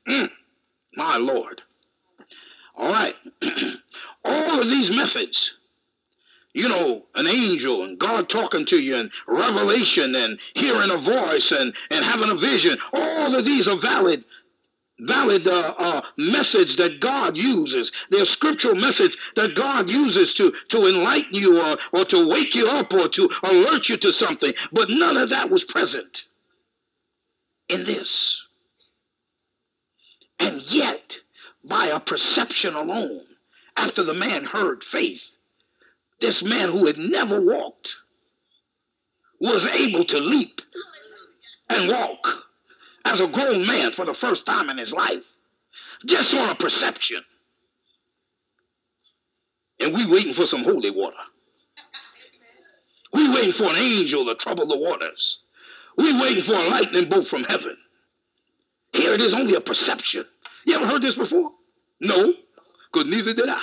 Mm, 0.09 0.31
my 0.95 1.17
Lord. 1.17 1.63
All 2.77 2.93
right. 2.93 3.17
All 4.25 4.61
of 4.61 4.67
these 4.67 4.97
methods 4.97 5.57
you 6.55 6.69
know, 6.69 7.07
an 7.15 7.27
angel 7.27 7.83
and 7.85 7.99
God 7.99 8.29
talking 8.29 8.67
to 8.67 8.77
you 8.77 8.97
and 8.97 9.11
revelation 9.27 10.15
and 10.15 10.39
hearing 10.55 10.91
a 10.91 10.99
voice 10.99 11.51
and, 11.51 11.73
and 11.91 12.05
having 12.05 12.31
a 12.31 12.35
vision. 12.35 12.77
All 12.93 13.35
of 13.35 13.45
these 13.45 13.67
are 13.67 13.77
valid 13.77 14.25
valid 15.01 15.49
uh, 15.49 15.75
uh, 15.79 16.03
methods 16.17 16.77
that 16.77 17.01
God 17.01 17.37
uses. 17.37 17.91
They're 18.11 18.25
scriptural 18.25 18.77
methods 18.77 19.17
that 19.35 19.57
God 19.57 19.91
uses 19.91 20.33
to, 20.35 20.53
to 20.69 20.87
enlighten 20.87 21.35
you 21.35 21.61
or, 21.61 21.77
or 21.93 22.05
to 22.07 22.29
wake 22.29 22.55
you 22.55 22.69
up 22.69 22.93
or 22.93 23.09
to 23.09 23.31
alert 23.43 23.89
you 23.89 23.97
to 23.97 24.13
something. 24.13 24.53
But 24.71 24.91
none 24.91 25.17
of 25.17 25.31
that 25.31 25.51
was 25.51 25.65
present 25.65 26.25
in 27.69 27.85
this. 27.85 28.47
And 30.39 30.61
yet, 30.73 31.19
by 31.65 31.87
a 31.87 32.01
perception 32.01 32.75
alone, 32.75 33.25
after 33.77 34.03
the 34.03 34.15
man 34.15 34.45
heard 34.45 34.85
faith, 34.85 35.37
this 36.23 36.43
man 36.43 36.71
who 36.71 36.87
had 36.87 36.97
never 36.99 37.41
walked 37.43 37.97
was 39.41 39.67
able 39.67 40.05
to 40.07 40.21
leap 40.21 40.63
and 41.69 41.91
walk 41.91 42.45
as 43.05 43.21
a 43.21 43.29
grown 43.29 43.67
man 43.67 43.93
for 43.93 44.07
the 44.07 44.15
first 44.15 44.47
time 44.47 44.71
in 44.71 44.79
his 44.79 44.93
life, 44.93 45.35
just 46.07 46.33
on 46.35 46.49
a 46.51 46.55
perception. 46.55 47.23
and 49.81 49.95
we 49.95 50.07
waiting 50.07 50.33
for 50.33 50.47
some 50.47 50.63
holy 50.65 50.91
water. 50.91 51.17
We 53.13 53.29
waiting 53.31 53.53
for 53.53 53.65
an 53.65 53.77
angel 53.77 54.25
to 54.27 54.35
trouble 54.37 54.67
the 54.67 54.79
waters. 54.79 55.41
We 55.97 56.19
waiting 56.21 56.45
for 56.45 56.55
a 56.55 56.69
lightning 56.69 57.09
bolt 57.09 57.27
from 57.27 57.45
heaven. 57.45 57.77
Here 58.93 59.13
it 59.13 59.21
is 59.21 59.35
only 59.35 59.55
a 59.55 59.61
perception. 59.61 60.27
You 60.67 60.77
ever 60.77 60.87
heard 60.87 61.03
this 61.03 61.17
before? 61.17 61.53
No, 62.01 62.35
because 62.93 63.11
neither 63.11 63.35
did 63.35 63.49
I. 63.49 63.61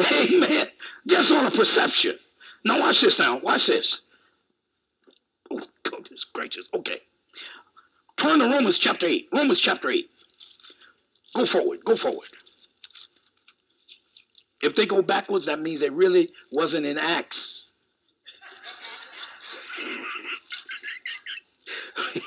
Amen. 0.00 0.66
Just 1.06 1.32
on 1.32 1.46
a 1.46 1.50
perception. 1.50 2.18
Now 2.64 2.80
watch 2.80 3.00
this 3.00 3.18
now. 3.18 3.38
Watch 3.38 3.66
this. 3.66 4.02
Oh, 5.50 5.62
goodness 5.82 6.24
gracious. 6.24 6.68
Okay. 6.74 7.00
Turn 8.16 8.40
to 8.40 8.46
Romans 8.46 8.78
chapter 8.78 9.06
8. 9.06 9.28
Romans 9.32 9.60
chapter 9.60 9.88
8. 9.90 10.10
Go 11.34 11.46
forward. 11.46 11.84
Go 11.84 11.96
forward. 11.96 12.28
If 14.60 14.74
they 14.74 14.86
go 14.86 15.02
backwards, 15.02 15.46
that 15.46 15.60
means 15.60 15.80
they 15.80 15.90
really 15.90 16.32
wasn't 16.50 16.84
in 16.84 16.98
Acts. 16.98 17.70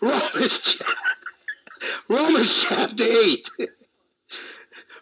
Romans, 0.00 0.82
Romans 2.08 2.64
chapter 2.68 3.04
8, 3.04 3.50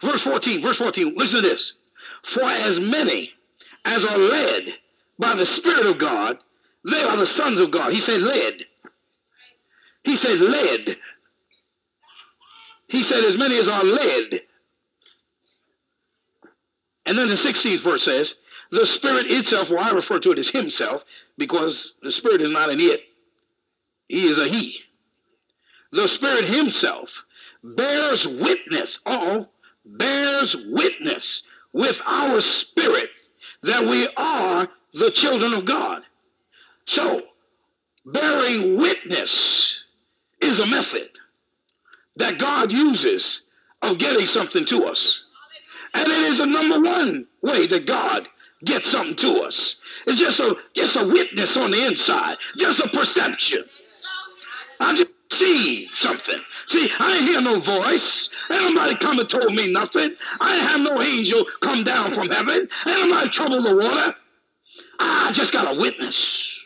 verse 0.02 0.22
14. 0.22 0.62
Verse 0.62 0.78
14. 0.78 1.14
Listen 1.16 1.42
to 1.42 1.48
this. 1.48 1.74
For 2.22 2.42
as 2.42 2.80
many 2.80 3.32
as 3.84 4.04
are 4.04 4.18
led 4.18 4.74
by 5.18 5.34
the 5.34 5.46
Spirit 5.46 5.86
of 5.86 5.98
God, 5.98 6.38
they 6.84 7.02
are 7.02 7.16
the 7.16 7.26
sons 7.26 7.60
of 7.60 7.70
God. 7.70 7.92
He 7.92 8.00
said 8.00 8.22
led. 8.22 8.64
He 10.04 10.16
said 10.16 10.40
led. 10.40 10.96
He 12.88 13.02
said 13.02 13.24
as 13.24 13.36
many 13.36 13.58
as 13.58 13.68
are 13.68 13.84
led. 13.84 14.40
And 17.04 17.16
then 17.16 17.28
the 17.28 17.34
16th 17.34 17.80
verse 17.80 18.04
says, 18.04 18.36
the 18.70 18.86
Spirit 18.86 19.30
itself, 19.30 19.70
well, 19.70 19.84
I 19.84 19.90
refer 19.90 20.18
to 20.18 20.32
it 20.32 20.38
as 20.38 20.50
himself, 20.50 21.04
because 21.38 21.94
the 22.02 22.10
Spirit 22.10 22.40
is 22.40 22.50
not 22.50 22.70
an 22.70 22.80
it. 22.80 23.00
He 24.08 24.26
is 24.26 24.38
a 24.38 24.46
he. 24.46 24.80
The 25.92 26.08
Spirit 26.08 26.46
himself 26.46 27.24
bears 27.62 28.26
witness, 28.26 28.98
oh, 29.06 29.48
bears 29.86 30.56
witness 30.68 31.42
with 31.72 32.00
our 32.06 32.40
spirit 32.40 33.10
that 33.62 33.84
we 33.84 34.08
are 34.16 34.68
the 34.92 35.10
children 35.10 35.52
of 35.52 35.64
God. 35.64 36.02
So, 36.86 37.22
bearing 38.04 38.76
witness 38.76 39.82
is 40.40 40.58
a 40.58 40.66
method 40.66 41.10
that 42.16 42.38
God 42.38 42.72
uses 42.72 43.42
of 43.82 43.98
getting 43.98 44.26
something 44.26 44.64
to 44.66 44.84
us. 44.84 45.24
And 45.94 46.06
it 46.06 46.18
is 46.18 46.38
the 46.38 46.46
number 46.46 46.80
one 46.80 47.26
way 47.42 47.66
that 47.66 47.86
God 47.86 48.28
gets 48.64 48.90
something 48.90 49.16
to 49.16 49.42
us. 49.42 49.76
It's 50.06 50.18
just 50.18 50.40
a 50.40 50.56
just 50.74 50.96
a 50.96 51.06
witness 51.06 51.56
on 51.56 51.70
the 51.70 51.86
inside, 51.86 52.36
just 52.56 52.80
a 52.80 52.88
perception. 52.88 53.64
I 54.80 54.94
just 54.94 55.10
see 55.30 55.86
something. 55.88 56.40
See, 56.68 56.90
I 56.98 57.18
hear 57.18 57.40
no 57.40 57.60
voice. 57.60 58.30
Ain't 58.50 58.74
nobody 58.74 58.94
come 58.96 59.18
and 59.18 59.28
told 59.28 59.54
me 59.54 59.70
nothing. 59.72 60.16
I 60.40 60.56
have 60.56 60.80
no 60.80 61.00
angel 61.00 61.44
come 61.60 61.84
down 61.84 62.10
from 62.10 62.28
heaven. 62.28 62.68
Ain't 62.86 63.08
nobody 63.08 63.28
trouble 63.28 63.62
the 63.62 63.76
water. 63.76 64.14
I 64.98 65.32
just 65.32 65.52
got 65.52 65.74
a 65.74 65.78
witness. 65.78 66.52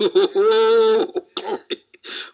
Oh, 0.00 1.12
glory. 1.34 1.60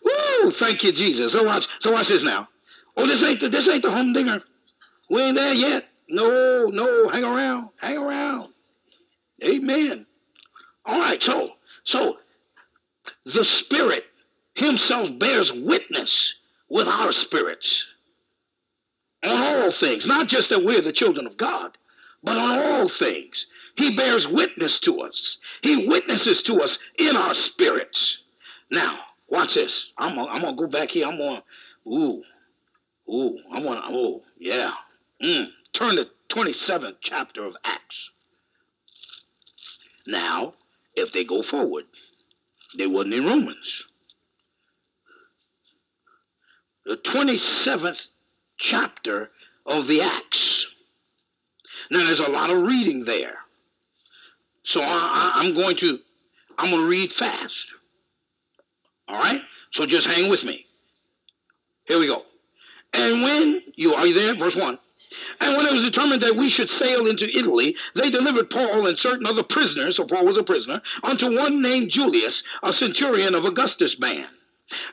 Woo, 0.04 0.50
thank 0.50 0.82
you, 0.84 0.92
Jesus. 0.92 1.32
So 1.32 1.44
watch, 1.44 1.66
so 1.80 1.92
watch 1.92 2.08
this 2.08 2.22
now. 2.22 2.48
Oh, 2.96 3.06
this 3.06 3.22
ain't 3.22 3.40
the 3.40 3.48
this 3.48 3.68
ain't 3.68 3.82
the 3.82 3.90
humdinger. 3.90 4.42
We 5.10 5.22
ain't 5.22 5.36
there 5.36 5.54
yet. 5.54 5.88
No, 6.08 6.66
no, 6.66 7.08
hang 7.08 7.24
around, 7.24 7.70
hang 7.80 7.98
around. 7.98 8.52
Amen. 9.42 10.06
All 10.84 10.98
right, 10.98 11.22
so 11.22 11.52
so 11.84 12.18
the 13.24 13.44
Spirit 13.44 14.04
Himself 14.54 15.18
bears 15.18 15.52
witness 15.52 16.34
with 16.68 16.86
our 16.86 17.12
spirits 17.12 17.86
on 19.24 19.56
all 19.62 19.70
things, 19.70 20.06
not 20.06 20.28
just 20.28 20.50
that 20.50 20.64
we're 20.64 20.80
the 20.80 20.92
children 20.92 21.26
of 21.26 21.36
God, 21.36 21.76
but 22.22 22.36
on 22.36 22.58
all 22.58 22.88
things. 22.88 23.46
He 23.76 23.96
bears 23.96 24.28
witness 24.28 24.78
to 24.80 25.00
us. 25.00 25.38
He 25.62 25.86
witnesses 25.86 26.42
to 26.44 26.60
us 26.60 26.78
in 26.98 27.16
our 27.16 27.34
spirits. 27.34 28.18
Now, 28.70 29.00
watch 29.28 29.54
this. 29.54 29.92
I'm 29.98 30.14
gonna, 30.14 30.30
I'm 30.30 30.42
gonna 30.42 30.56
go 30.56 30.68
back 30.68 30.90
here. 30.90 31.06
I'm 31.06 31.18
gonna, 31.18 31.42
ooh, 31.86 32.22
ooh, 33.12 33.38
I'm 33.50 33.64
gonna, 33.64 33.82
oh, 33.84 34.22
yeah. 34.38 34.74
Mm. 35.22 35.48
Turn 35.72 35.96
to 35.96 36.08
27th 36.28 36.96
chapter 37.00 37.44
of 37.44 37.56
Acts. 37.64 38.10
Now, 40.06 40.54
if 40.94 41.12
they 41.12 41.24
go 41.24 41.42
forward, 41.42 41.84
they 42.76 42.86
wasn't 42.86 43.14
in 43.14 43.26
Romans. 43.26 43.86
The 46.84 46.96
27th 46.96 48.08
chapter 48.58 49.30
of 49.64 49.86
the 49.86 50.02
Acts. 50.02 50.66
Now, 51.90 52.04
there's 52.04 52.20
a 52.20 52.30
lot 52.30 52.50
of 52.50 52.62
reading 52.62 53.04
there. 53.04 53.38
So 54.64 54.80
I, 54.82 55.42
am 55.44 55.54
going 55.54 55.76
to, 55.76 55.98
I'm 56.58 56.70
going 56.70 56.82
to 56.82 56.88
read 56.88 57.12
fast. 57.12 57.68
All 59.08 59.18
right? 59.18 59.42
So 59.70 59.86
just 59.86 60.06
hang 60.06 60.30
with 60.30 60.44
me. 60.44 60.66
Here 61.86 61.98
we 61.98 62.06
go. 62.06 62.22
And 62.92 63.22
when 63.22 63.62
you, 63.76 63.94
are 63.94 64.06
you 64.06 64.14
there? 64.14 64.34
Verse 64.34 64.56
1. 64.56 64.78
And 65.40 65.56
when 65.56 65.66
it 65.66 65.72
was 65.72 65.84
determined 65.84 66.22
that 66.22 66.36
we 66.36 66.48
should 66.48 66.70
sail 66.70 67.06
into 67.06 67.28
Italy, 67.36 67.76
they 67.94 68.10
delivered 68.10 68.50
Paul 68.50 68.86
and 68.86 68.98
certain 68.98 69.26
other 69.26 69.42
prisoners, 69.42 69.96
so 69.96 70.06
Paul 70.06 70.24
was 70.24 70.36
a 70.36 70.42
prisoner, 70.42 70.80
unto 71.02 71.36
one 71.36 71.60
named 71.60 71.90
Julius, 71.90 72.42
a 72.62 72.72
centurion 72.72 73.34
of 73.34 73.44
Augustus' 73.44 73.94
band. 73.94 74.28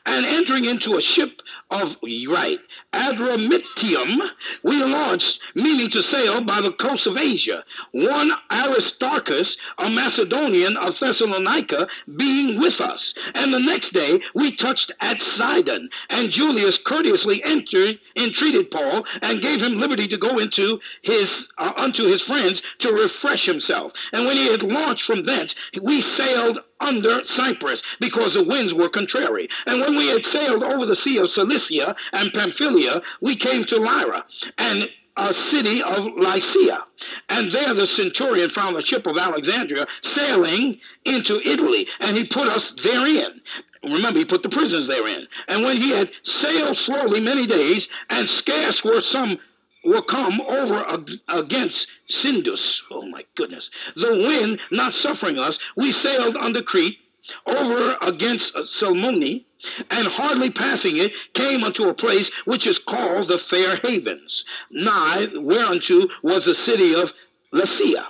And 0.06 0.26
entering 0.26 0.66
into 0.66 0.96
a 0.96 1.02
ship 1.02 1.42
of, 1.70 1.96
right, 2.04 2.60
Adramyttium, 2.92 4.30
we 4.64 4.84
launched, 4.84 5.40
meaning 5.56 5.90
to 5.92 6.02
sail 6.02 6.42
by 6.42 6.60
the 6.60 6.74
coast 6.74 7.08
of 7.08 7.18
Asia. 7.18 7.64
One 7.92 8.32
Aristarchus, 8.52 9.56
a 9.78 9.90
Macedonian 9.90 10.76
of 10.76 11.00
Thessalonica, 11.00 11.88
being 12.18 12.60
with 12.60 12.82
us. 12.82 13.14
And 13.34 13.54
the 13.54 13.60
next 13.60 13.94
day 13.94 14.22
we 14.36 14.56
touched 14.56 14.92
at 15.00 15.22
Sidon. 15.22 15.90
And 16.10 16.32
Julius 16.32 16.78
courteously 16.78 17.42
entered, 17.44 18.00
entreated 18.16 18.72
Paul, 18.72 19.06
and 19.22 19.42
gave 19.42 19.62
him 19.62 19.80
liberty 19.80 20.08
to 20.10 20.18
go 20.18 20.38
into 20.38 20.82
his 21.02 21.50
uh, 21.58 21.74
unto 21.78 22.04
his 22.04 22.22
friends 22.22 22.62
to 22.80 22.92
refresh 22.92 23.46
himself. 23.46 23.94
And 24.12 24.26
when 24.26 24.36
he 24.36 24.52
had 24.52 24.64
launched 24.64 25.06
from 25.06 25.24
thence, 25.24 25.56
we 25.82 26.02
sailed 26.02 26.60
under 26.82 27.26
Cyprus 27.26 27.84
because 28.00 28.34
the 28.34 28.44
winds 28.44 28.74
were 28.74 28.90
contrary. 28.90 29.48
And 29.66 29.80
when 29.80 29.96
we 29.96 30.08
had 30.08 30.26
sailed 30.26 30.64
over 30.64 30.86
the 30.86 30.96
sea 30.96 31.18
of 31.18 31.30
Cilicia 31.30 31.96
and 32.14 32.34
Pamphylia, 32.34 33.02
we 33.22 33.36
came 33.36 33.64
to 33.66 33.80
Lyra 33.80 34.26
and 34.58 34.90
a 35.18 35.34
city 35.34 35.82
of 35.84 36.06
Lycia. 36.18 36.86
And 37.30 37.52
there 37.52 37.74
the 37.74 37.88
centurion 37.88 38.50
found 38.50 38.76
the 38.76 38.86
ship 38.86 39.06
of 39.06 39.18
Alexandria 39.18 39.86
sailing 40.02 40.80
into 41.06 41.42
Italy, 41.48 41.88
and 42.00 42.16
he 42.16 42.26
put 42.26 42.48
us 42.48 42.72
therein. 42.72 43.42
Remember, 43.84 44.20
he 44.20 44.26
put 44.26 44.44
the 44.44 44.50
prisoners 44.50 44.88
therein. 44.88 45.28
And 45.48 45.64
when 45.64 45.78
he 45.78 45.90
had 45.92 46.12
sailed 46.24 46.78
slowly 46.78 47.20
many 47.20 47.48
days, 47.48 47.90
and 48.10 48.28
scarce 48.28 48.84
were 48.84 49.02
some 49.02 49.40
will 49.84 50.02
come 50.02 50.42
over 50.42 50.86
against 51.28 51.88
Cnidus. 52.10 52.82
Oh 52.92 53.08
my 53.08 53.26
goodness. 53.36 53.70
The 53.96 54.12
wind 54.12 54.60
not 54.72 54.94
suffering 54.94 55.40
us, 55.40 55.60
we 55.76 55.92
sailed 55.92 56.38
under 56.38 56.62
Crete 56.62 57.00
over 57.46 57.98
against 58.02 58.56
Salmone 58.56 59.46
and 59.90 60.08
hardly 60.08 60.50
passing 60.50 60.98
it 60.98 61.14
came 61.34 61.64
unto 61.64 61.88
a 61.88 61.94
place 61.94 62.32
which 62.46 62.66
is 62.66 62.80
called 62.80 63.28
the 63.28 63.38
Fair 63.38 63.78
Havens, 63.78 64.44
nigh 64.72 65.28
whereunto 65.36 66.08
was 66.24 66.46
the 66.46 66.56
city 66.56 66.96
of 66.96 67.14
Lasea. 67.54 68.08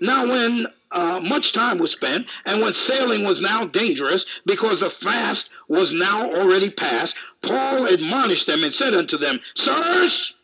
Now, 0.00 0.26
when 0.26 0.66
uh, 0.90 1.20
much 1.22 1.52
time 1.52 1.78
was 1.78 1.92
spent, 1.92 2.26
and 2.46 2.62
when 2.62 2.74
sailing 2.74 3.24
was 3.24 3.40
now 3.40 3.66
dangerous, 3.66 4.24
because 4.46 4.80
the 4.80 4.90
fast 4.90 5.50
was 5.68 5.92
now 5.92 6.30
already 6.30 6.70
past, 6.70 7.14
Paul 7.42 7.86
admonished 7.86 8.46
them 8.46 8.64
and 8.64 8.72
said 8.72 8.94
unto 8.94 9.18
them, 9.18 9.40
Sirs, 9.54 10.34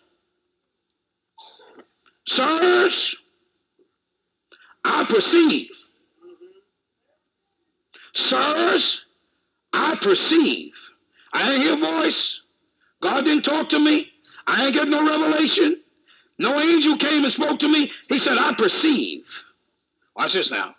Sirs, 2.27 3.17
I 4.85 5.05
perceive. 5.05 5.69
Sirs, 8.15 9.05
I 9.73 9.97
perceive. 10.01 10.73
I 11.33 11.53
ain't 11.53 11.63
hear 11.63 11.75
a 11.75 11.77
voice. 11.77 12.41
God 13.01 13.25
didn't 13.25 13.45
talk 13.45 13.69
to 13.71 13.79
me. 13.79 14.11
I 14.47 14.67
ain't 14.67 14.75
get 14.75 14.89
no 14.89 15.07
revelation. 15.07 15.81
No 16.39 16.59
angel 16.59 16.97
came 16.97 17.25
and 17.25 17.33
spoke 17.33 17.59
to 17.61 17.69
me. 17.69 17.91
He 18.09 18.19
said, 18.19 18.39
I 18.39 18.55
perceive. 18.55 19.25
Watch 20.17 20.33
this 20.33 20.51
now. 20.51 20.75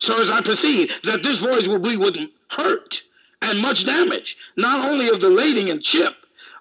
Sirs, 0.00 0.30
I 0.30 0.40
perceive 0.40 0.90
that 1.04 1.22
this 1.22 1.40
voice 1.40 1.68
will 1.68 1.78
be 1.78 1.96
with 1.96 2.16
hurt 2.50 3.02
and 3.40 3.60
much 3.60 3.86
damage, 3.86 4.36
not 4.56 4.88
only 4.88 5.08
of 5.08 5.20
the 5.20 5.30
lading 5.30 5.70
and 5.70 5.84
ship, 5.84 6.14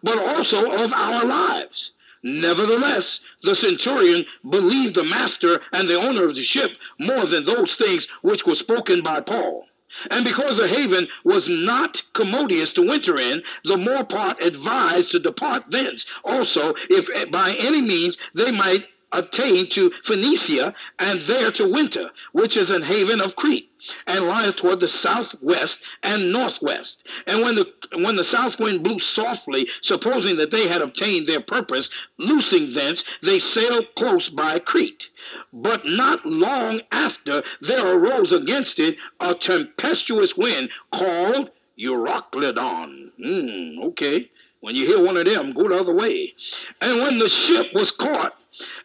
but 0.04 0.18
also 0.18 0.72
of 0.72 0.94
our 0.94 1.26
lives. 1.26 1.94
Nevertheless, 2.24 3.20
the 3.42 3.56
centurion 3.56 4.26
believed 4.48 4.96
the 4.96 5.04
master 5.04 5.62
and 5.74 5.88
the 5.88 6.00
owner 6.00 6.26
of 6.26 6.36
the 6.36 6.44
ship 6.44 6.72
more 7.00 7.26
than 7.26 7.46
those 7.46 7.76
things 7.76 8.08
which 8.22 8.46
were 8.46 8.56
spoken 8.56 9.02
by 9.02 9.22
Paul. 9.22 9.66
And 10.10 10.24
because 10.24 10.58
the 10.58 10.68
haven 10.68 11.08
was 11.24 11.50
not 11.50 12.04
commodious 12.14 12.72
to 12.74 12.88
winter 12.88 13.18
in, 13.18 13.44
the 13.66 13.78
more 13.78 14.06
part 14.06 14.42
advised 14.42 15.12
to 15.12 15.20
depart 15.20 15.66
thence. 15.70 16.06
Also, 16.24 16.74
if 16.90 17.10
by 17.32 17.56
any 17.60 17.82
means 17.82 18.18
they 18.34 18.52
might 18.52 18.88
attain 19.12 19.68
to 19.70 19.92
Phoenicia 20.04 20.74
and 21.00 21.22
there 21.22 21.52
to 21.52 21.68
winter, 21.68 22.12
which 22.32 22.56
is 22.56 22.72
an 22.72 22.84
haven 22.84 23.22
of 23.22 23.36
Crete, 23.36 23.70
and 24.08 24.28
lieth 24.28 24.58
toward 24.58 24.80
the 24.80 24.88
southwest 24.88 25.82
and 26.04 26.32
northwest. 26.32 27.04
And 27.28 27.42
when 27.42 27.56
the 27.56 27.72
when 27.96 28.16
the 28.16 28.24
south 28.24 28.60
wind 28.60 28.84
blew 28.84 29.00
softly, 29.00 29.68
supposing 29.82 30.38
that 30.38 30.52
they 30.52 30.68
had 30.68 30.82
obtained 30.82 31.28
their 31.28 31.42
purpose, 31.42 31.90
loosing 32.18 32.74
thence, 32.74 33.04
they 33.22 33.40
sailed 33.40 33.88
close 33.96 34.30
by 34.30 34.60
Crete. 34.60 35.10
But 35.52 35.86
not 35.86 36.26
long 36.26 36.82
after 36.92 37.44
there 37.60 37.88
arose 37.88 38.32
against 38.32 38.80
it 38.80 38.98
a 39.20 39.34
tempestuous 39.36 40.38
wind 40.38 40.70
called 40.92 41.52
Euroclydon. 41.78 43.12
Mm, 43.20 43.84
okay. 43.86 44.30
When 44.62 44.76
you 44.76 44.86
hear 44.86 45.04
one 45.04 45.18
of 45.18 45.26
them, 45.26 45.54
go 45.54 45.68
the 45.68 45.80
other 45.80 45.94
way. 45.94 46.36
And 46.82 47.00
when 47.00 47.18
the 47.18 47.30
ship 47.30 47.74
was 47.74 47.90
caught 47.90 48.38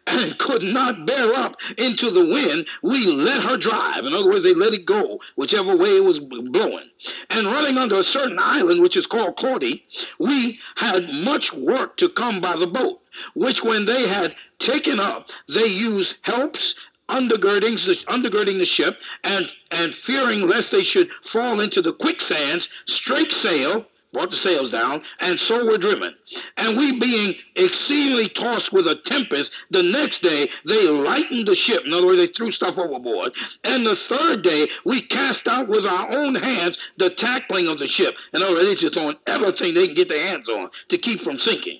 and 0.05 0.37
could 0.39 0.63
not 0.63 1.05
bear 1.05 1.33
up 1.33 1.57
into 1.77 2.09
the 2.09 2.25
wind, 2.25 2.67
we 2.81 3.05
let 3.05 3.43
her 3.43 3.57
drive. 3.57 4.05
In 4.05 4.13
other 4.13 4.29
words, 4.29 4.43
they 4.43 4.53
let 4.53 4.73
it 4.73 4.85
go, 4.85 5.19
whichever 5.35 5.75
way 5.75 5.97
it 5.97 6.03
was 6.03 6.19
blowing. 6.19 6.89
And 7.29 7.47
running 7.47 7.77
under 7.77 7.95
a 7.95 8.03
certain 8.03 8.39
island, 8.39 8.81
which 8.81 8.97
is 8.97 9.05
called 9.05 9.37
Claudia, 9.37 9.77
we 10.19 10.59
had 10.75 11.09
much 11.23 11.53
work 11.53 11.97
to 11.97 12.09
come 12.09 12.39
by 12.39 12.55
the 12.55 12.67
boat, 12.67 13.01
which 13.35 13.63
when 13.63 13.85
they 13.85 14.07
had 14.07 14.35
taken 14.59 14.99
up, 14.99 15.29
they 15.47 15.67
used 15.67 16.17
helps 16.23 16.75
undergirding 17.09 17.83
the, 17.85 17.93
undergirding 18.07 18.57
the 18.57 18.65
ship 18.65 18.99
and, 19.23 19.53
and 19.71 19.93
fearing 19.95 20.47
lest 20.47 20.71
they 20.71 20.83
should 20.83 21.09
fall 21.23 21.59
into 21.61 21.81
the 21.81 21.93
quicksands, 21.93 22.69
straight 22.85 23.31
sail 23.31 23.85
brought 24.13 24.31
the 24.31 24.37
sails 24.37 24.71
down, 24.71 25.03
and 25.19 25.39
so 25.39 25.65
were 25.65 25.77
driven. 25.77 26.15
And 26.55 26.77
we 26.77 26.97
being 26.97 27.35
exceedingly 27.55 28.29
tossed 28.29 28.71
with 28.71 28.87
a 28.87 28.95
tempest, 28.95 29.51
the 29.69 29.83
next 29.83 30.21
day 30.21 30.49
they 30.65 30.87
lightened 30.87 31.47
the 31.47 31.55
ship. 31.55 31.85
In 31.85 31.93
other 31.93 32.07
words, 32.07 32.19
they 32.19 32.27
threw 32.27 32.51
stuff 32.51 32.77
overboard. 32.77 33.33
And 33.63 33.85
the 33.85 33.95
third 33.95 34.41
day 34.41 34.67
we 34.85 35.01
cast 35.01 35.47
out 35.47 35.67
with 35.67 35.85
our 35.85 36.11
own 36.11 36.35
hands 36.35 36.77
the 36.97 37.09
tackling 37.09 37.67
of 37.67 37.79
the 37.79 37.87
ship. 37.87 38.15
In 38.33 38.41
other 38.41 38.53
words, 38.53 38.65
they 38.65 38.75
just 38.75 38.93
throwing 38.93 39.17
everything 39.27 39.73
they 39.73 39.87
can 39.87 39.95
get 39.95 40.09
their 40.09 40.27
hands 40.27 40.47
on 40.49 40.69
to 40.89 40.97
keep 40.97 41.21
from 41.21 41.39
sinking. 41.39 41.79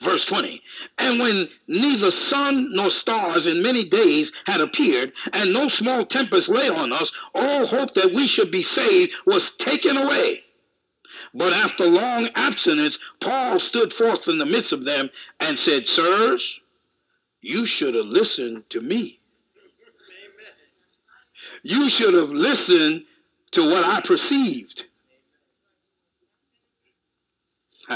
Verse 0.00 0.24
20, 0.24 0.62
and 0.96 1.20
when 1.20 1.50
neither 1.68 2.10
sun 2.10 2.70
nor 2.72 2.90
stars 2.90 3.44
in 3.44 3.62
many 3.62 3.84
days 3.84 4.32
had 4.46 4.62
appeared, 4.62 5.12
and 5.34 5.52
no 5.52 5.68
small 5.68 6.06
tempest 6.06 6.48
lay 6.48 6.70
on 6.70 6.90
us, 6.90 7.12
all 7.34 7.66
hope 7.66 7.92
that 7.92 8.14
we 8.14 8.26
should 8.26 8.50
be 8.50 8.62
saved 8.62 9.12
was 9.26 9.50
taken 9.50 9.98
away. 9.98 10.42
But 11.32 11.52
after 11.52 11.86
long 11.86 12.28
abstinence, 12.34 12.98
Paul 13.20 13.60
stood 13.60 13.92
forth 13.92 14.26
in 14.26 14.38
the 14.38 14.46
midst 14.46 14.72
of 14.72 14.84
them 14.84 15.10
and 15.38 15.58
said, 15.58 15.86
Sirs, 15.86 16.60
you 17.40 17.66
should 17.66 17.94
have 17.94 18.06
listened 18.06 18.68
to 18.70 18.80
me. 18.80 19.20
You 21.62 21.88
should 21.90 22.14
have 22.14 22.30
listened 22.30 23.04
to 23.52 23.68
what 23.68 23.84
I 23.84 24.00
perceived. 24.00 24.86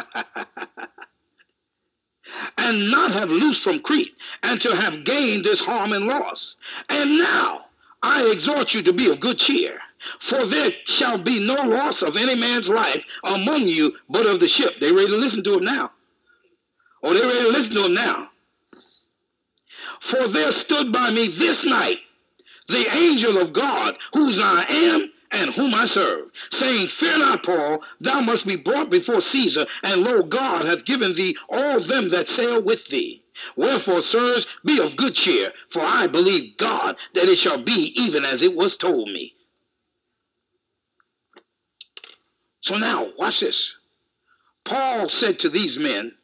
and 2.58 2.90
not 2.90 3.12
have 3.12 3.30
loosed 3.30 3.62
from 3.62 3.80
Crete, 3.80 4.16
and 4.42 4.60
to 4.60 4.74
have 4.74 5.04
gained 5.04 5.44
this 5.44 5.64
harm 5.64 5.92
and 5.92 6.06
loss. 6.06 6.56
And 6.88 7.18
now 7.18 7.66
I 8.02 8.28
exhort 8.30 8.74
you 8.74 8.82
to 8.82 8.92
be 8.92 9.08
of 9.10 9.20
good 9.20 9.38
cheer 9.38 9.80
for 10.20 10.44
there 10.44 10.72
shall 10.84 11.18
be 11.18 11.44
no 11.44 11.54
loss 11.54 12.02
of 12.02 12.16
any 12.16 12.34
man's 12.34 12.68
life 12.68 13.04
among 13.22 13.62
you, 13.62 13.94
but 14.08 14.26
of 14.26 14.40
the 14.40 14.48
ship. 14.48 14.80
They 14.80 14.92
ready 14.92 15.08
to 15.08 15.16
listen 15.16 15.42
to 15.44 15.54
him 15.54 15.64
now. 15.64 15.92
Oh, 17.02 17.14
they 17.14 17.26
ready 17.26 17.44
to 17.44 17.52
listen 17.52 17.74
to 17.74 17.86
him 17.86 17.94
now. 17.94 18.30
For 20.00 20.26
there 20.28 20.52
stood 20.52 20.92
by 20.92 21.10
me 21.10 21.28
this 21.28 21.64
night 21.64 21.98
the 22.68 22.86
angel 22.96 23.38
of 23.38 23.52
God, 23.52 23.96
whose 24.14 24.40
I 24.40 24.64
am 24.68 25.12
and 25.30 25.52
whom 25.54 25.74
I 25.74 25.84
serve, 25.84 26.30
saying, 26.50 26.88
Fear 26.88 27.18
not, 27.18 27.42
Paul, 27.42 27.82
thou 28.00 28.20
must 28.20 28.46
be 28.46 28.56
brought 28.56 28.88
before 28.88 29.20
Caesar, 29.20 29.66
and 29.82 30.02
lo, 30.02 30.22
God 30.22 30.64
hath 30.64 30.84
given 30.84 31.14
thee 31.14 31.36
all 31.50 31.80
them 31.80 32.10
that 32.10 32.28
sail 32.28 32.62
with 32.62 32.86
thee. 32.88 33.22
Wherefore, 33.56 34.00
sirs, 34.00 34.46
be 34.64 34.80
of 34.80 34.96
good 34.96 35.14
cheer, 35.14 35.52
for 35.68 35.82
I 35.82 36.06
believe 36.06 36.56
God 36.56 36.96
that 37.14 37.28
it 37.28 37.36
shall 37.36 37.60
be 37.60 37.92
even 37.96 38.24
as 38.24 38.42
it 38.42 38.54
was 38.54 38.76
told 38.76 39.08
me. 39.08 39.34
So 42.64 42.78
now, 42.78 43.10
watch 43.18 43.40
this. 43.40 43.74
Paul 44.64 45.10
said 45.10 45.38
to 45.40 45.50
these 45.50 45.78
men, 45.78 46.14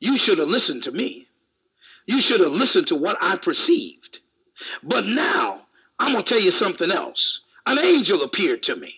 You 0.00 0.16
should 0.16 0.38
have 0.38 0.48
listened 0.48 0.82
to 0.84 0.90
me. 0.90 1.26
You 2.06 2.22
should 2.22 2.40
have 2.40 2.52
listened 2.52 2.86
to 2.88 2.96
what 2.96 3.18
I 3.20 3.36
perceived. 3.36 4.20
But 4.82 5.04
now, 5.04 5.66
I'm 5.98 6.12
going 6.12 6.24
to 6.24 6.34
tell 6.34 6.42
you 6.42 6.50
something 6.50 6.90
else. 6.90 7.42
An 7.66 7.78
angel 7.78 8.22
appeared 8.22 8.62
to 8.64 8.76
me. 8.76 8.94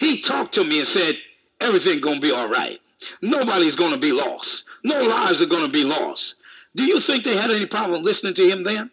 He 0.00 0.22
talked 0.22 0.54
to 0.54 0.64
me 0.64 0.78
and 0.78 0.88
said, 0.88 1.18
Everything's 1.60 2.00
going 2.00 2.22
to 2.22 2.26
be 2.26 2.32
all 2.32 2.48
right. 2.48 2.80
Nobody's 3.20 3.76
going 3.76 3.92
to 3.92 3.98
be 3.98 4.12
lost. 4.12 4.64
No 4.82 4.98
lives 4.98 5.42
are 5.42 5.46
going 5.46 5.66
to 5.66 5.72
be 5.72 5.84
lost. 5.84 6.36
Do 6.74 6.84
you 6.84 7.00
think 7.00 7.22
they 7.22 7.36
had 7.36 7.50
any 7.50 7.66
problem 7.66 8.02
listening 8.02 8.34
to 8.34 8.48
him 8.48 8.64
then? 8.64 8.90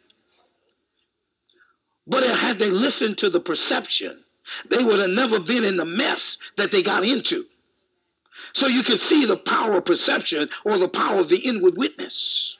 But 2.06 2.26
had 2.26 2.60
they 2.60 2.70
listened 2.70 3.18
to 3.20 3.30
the 3.30 3.40
perception 3.40 4.23
they 4.70 4.84
would 4.84 5.00
have 5.00 5.10
never 5.10 5.40
been 5.40 5.64
in 5.64 5.78
the 5.78 5.86
mess 5.86 6.38
that 6.58 6.72
they 6.72 6.84
got 6.84 7.04
into. 7.04 7.46
So 8.54 8.68
you 8.68 8.84
can 8.84 8.98
see 8.98 9.26
the 9.26 9.38
power 9.38 9.74
of 9.78 9.86
perception 9.86 10.50
or 10.64 10.78
the 10.78 10.88
power 10.88 11.20
of 11.20 11.30
the 11.30 11.40
inward 11.40 11.78
witness. 11.78 12.58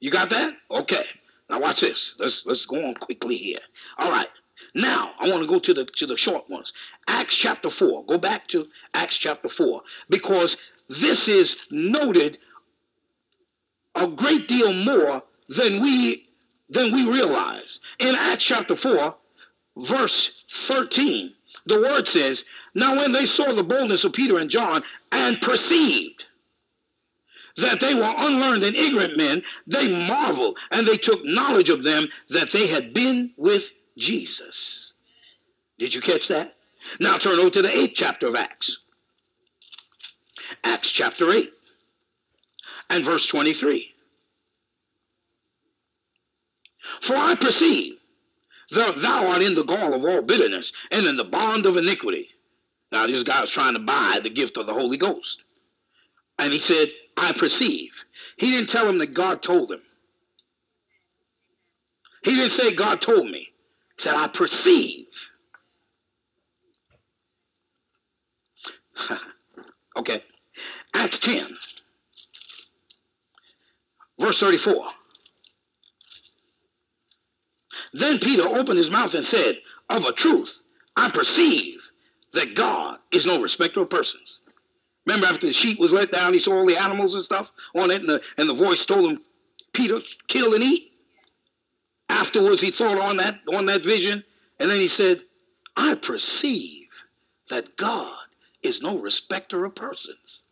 You 0.00 0.10
got 0.10 0.30
that? 0.30 0.54
Okay. 0.70 1.04
Now 1.48 1.60
watch 1.60 1.80
this. 1.80 2.14
Let's 2.18 2.44
let's 2.46 2.66
go 2.66 2.84
on 2.86 2.94
quickly 2.94 3.36
here. 3.36 3.60
All 3.98 4.10
right. 4.10 4.28
Now 4.74 5.12
I 5.20 5.30
want 5.30 5.42
to 5.42 5.48
go 5.48 5.58
to 5.58 5.74
the 5.74 5.84
to 5.84 6.06
the 6.06 6.16
short 6.16 6.50
ones. 6.50 6.72
Acts 7.06 7.36
chapter 7.36 7.70
4. 7.70 8.04
Go 8.06 8.18
back 8.18 8.48
to 8.48 8.68
Acts 8.92 9.18
chapter 9.18 9.48
4 9.48 9.82
because 10.08 10.56
this 10.88 11.28
is 11.28 11.56
noted 11.70 12.38
a 13.94 14.08
great 14.08 14.48
deal 14.48 14.72
more 14.72 15.22
than 15.48 15.80
we 15.80 16.28
than 16.68 16.92
we 16.92 17.08
realize. 17.08 17.80
In 17.98 18.14
Acts 18.14 18.44
chapter 18.44 18.76
4, 18.76 19.14
verse 19.76 20.44
13, 20.52 21.34
the 21.66 21.80
word 21.80 22.08
says, 22.08 22.44
Now 22.74 22.96
when 22.96 23.12
they 23.12 23.26
saw 23.26 23.52
the 23.52 23.64
boldness 23.64 24.04
of 24.04 24.12
Peter 24.12 24.38
and 24.38 24.50
John 24.50 24.82
and 25.12 25.40
perceived 25.40 26.24
that 27.56 27.80
they 27.80 27.94
were 27.94 28.14
unlearned 28.16 28.64
and 28.64 28.76
ignorant 28.76 29.16
men, 29.16 29.42
they 29.66 30.06
marveled 30.08 30.58
and 30.70 30.86
they 30.86 30.96
took 30.96 31.24
knowledge 31.24 31.70
of 31.70 31.84
them 31.84 32.08
that 32.30 32.52
they 32.52 32.66
had 32.66 32.92
been 32.92 33.32
with 33.36 33.70
Jesus. 33.96 34.92
Did 35.78 35.94
you 35.94 36.00
catch 36.00 36.28
that? 36.28 36.54
Now 37.00 37.18
turn 37.18 37.38
over 37.38 37.50
to 37.50 37.62
the 37.62 37.76
eighth 37.76 37.94
chapter 37.94 38.26
of 38.26 38.34
Acts. 38.34 38.78
Acts 40.62 40.90
chapter 40.90 41.30
8 41.30 41.52
and 42.90 43.04
verse 43.04 43.26
23. 43.26 43.90
For 47.00 47.16
I 47.16 47.34
perceive 47.34 47.98
Thou, 48.74 48.92
thou 48.92 49.28
art 49.28 49.42
in 49.42 49.54
the 49.54 49.64
gall 49.64 49.94
of 49.94 50.04
all 50.04 50.22
bitterness 50.22 50.72
and 50.90 51.06
in 51.06 51.16
the 51.16 51.24
bond 51.24 51.64
of 51.66 51.76
iniquity. 51.76 52.30
Now, 52.90 53.06
this 53.06 53.22
guy 53.22 53.40
was 53.40 53.50
trying 53.50 53.74
to 53.74 53.80
buy 53.80 54.20
the 54.22 54.30
gift 54.30 54.56
of 54.56 54.66
the 54.66 54.74
Holy 54.74 54.96
Ghost. 54.96 55.42
And 56.38 56.52
he 56.52 56.58
said, 56.58 56.88
I 57.16 57.32
perceive. 57.32 57.92
He 58.36 58.50
didn't 58.50 58.70
tell 58.70 58.88
him 58.88 58.98
that 58.98 59.14
God 59.14 59.42
told 59.42 59.70
him. 59.70 59.80
He 62.24 62.34
didn't 62.34 62.50
say, 62.50 62.72
God 62.72 63.00
told 63.00 63.26
me. 63.26 63.52
He 63.96 64.02
said, 64.02 64.14
I 64.14 64.28
perceive. 64.28 65.06
okay. 69.96 70.24
Acts 70.94 71.18
10, 71.18 71.56
verse 74.18 74.38
34. 74.40 74.86
Then 77.94 78.18
Peter 78.18 78.42
opened 78.42 78.76
his 78.76 78.90
mouth 78.90 79.14
and 79.14 79.24
said, 79.24 79.60
Of 79.88 80.04
a 80.04 80.12
truth, 80.12 80.62
I 80.96 81.10
perceive 81.10 81.80
that 82.32 82.56
God 82.56 82.98
is 83.12 83.24
no 83.24 83.40
respecter 83.40 83.82
of 83.82 83.90
persons. 83.90 84.40
Remember 85.06 85.26
after 85.26 85.46
the 85.46 85.52
sheep 85.52 85.78
was 85.78 85.92
let 85.92 86.10
down, 86.10 86.34
he 86.34 86.40
saw 86.40 86.54
all 86.54 86.66
the 86.66 86.76
animals 86.76 87.14
and 87.14 87.24
stuff 87.24 87.52
on 87.74 87.92
it, 87.92 88.00
and 88.00 88.08
the, 88.08 88.20
and 88.36 88.48
the 88.48 88.54
voice 88.54 88.84
told 88.84 89.10
him, 89.10 89.20
Peter, 89.72 90.00
kill 90.26 90.54
and 90.54 90.62
eat. 90.62 90.92
Afterwards, 92.08 92.60
he 92.60 92.72
thought 92.72 92.98
on 92.98 93.16
that, 93.18 93.38
on 93.52 93.66
that 93.66 93.84
vision, 93.84 94.24
and 94.58 94.68
then 94.68 94.80
he 94.80 94.88
said, 94.88 95.22
I 95.76 95.94
perceive 95.94 96.88
that 97.48 97.76
God 97.76 98.16
is 98.62 98.82
no 98.82 98.98
respecter 98.98 99.64
of 99.64 99.76
persons. 99.76 100.42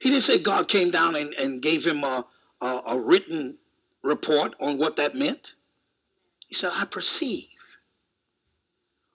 He 0.00 0.10
didn't 0.10 0.24
say 0.24 0.38
God 0.38 0.66
came 0.66 0.90
down 0.90 1.14
and, 1.14 1.34
and 1.34 1.62
gave 1.62 1.84
him 1.86 2.02
a, 2.02 2.26
a, 2.60 2.82
a 2.88 2.98
written 2.98 3.58
report 4.02 4.54
on 4.60 4.78
what 4.78 4.96
that 4.96 5.14
meant. 5.14 5.54
He 6.48 6.54
said, 6.54 6.70
I 6.74 6.84
perceive. 6.84 7.46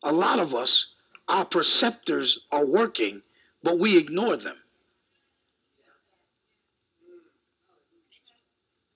A 0.04 0.12
lot 0.12 0.40
of 0.40 0.56
us, 0.56 0.94
our 1.28 1.46
perceptors 1.46 2.38
are 2.52 2.66
working, 2.66 3.22
but 3.62 3.78
we 3.78 3.98
ignore 3.98 4.38
them. 4.38 4.58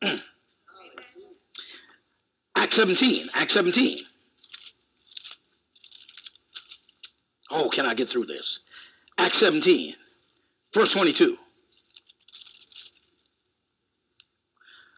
Act 2.56 2.74
17, 2.74 3.30
Act 3.34 3.52
17. 3.52 4.06
Oh, 7.52 7.70
can 7.70 7.86
I 7.86 7.94
get 7.94 8.10
through 8.10 8.26
this? 8.26 8.60
Act 9.18 9.36
17, 9.36 9.96
verse 10.74 10.92
22. 10.94 11.38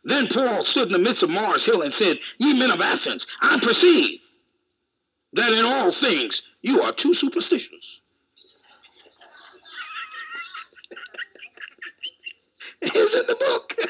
Then 0.05 0.27
Paul 0.27 0.63
stood 0.65 0.87
in 0.87 0.93
the 0.93 0.99
midst 0.99 1.23
of 1.23 1.31
Mars 1.31 1.65
Hill 1.65 1.81
and 1.81 1.91
said, 1.93 2.19
Ye 2.37 2.57
men 2.57 2.69
of 2.69 2.79
Athens, 2.79 3.25
I 3.41 3.59
perceive 3.59 4.19
that 5.33 5.51
in 5.51 5.65
all 5.65 5.91
things 5.91 6.43
you 6.61 6.81
are 6.81 6.93
too 6.93 7.15
superstitious. 7.15 7.99
is 12.81 13.15
in 13.15 13.25
the 13.25 13.35
book. 13.35 13.75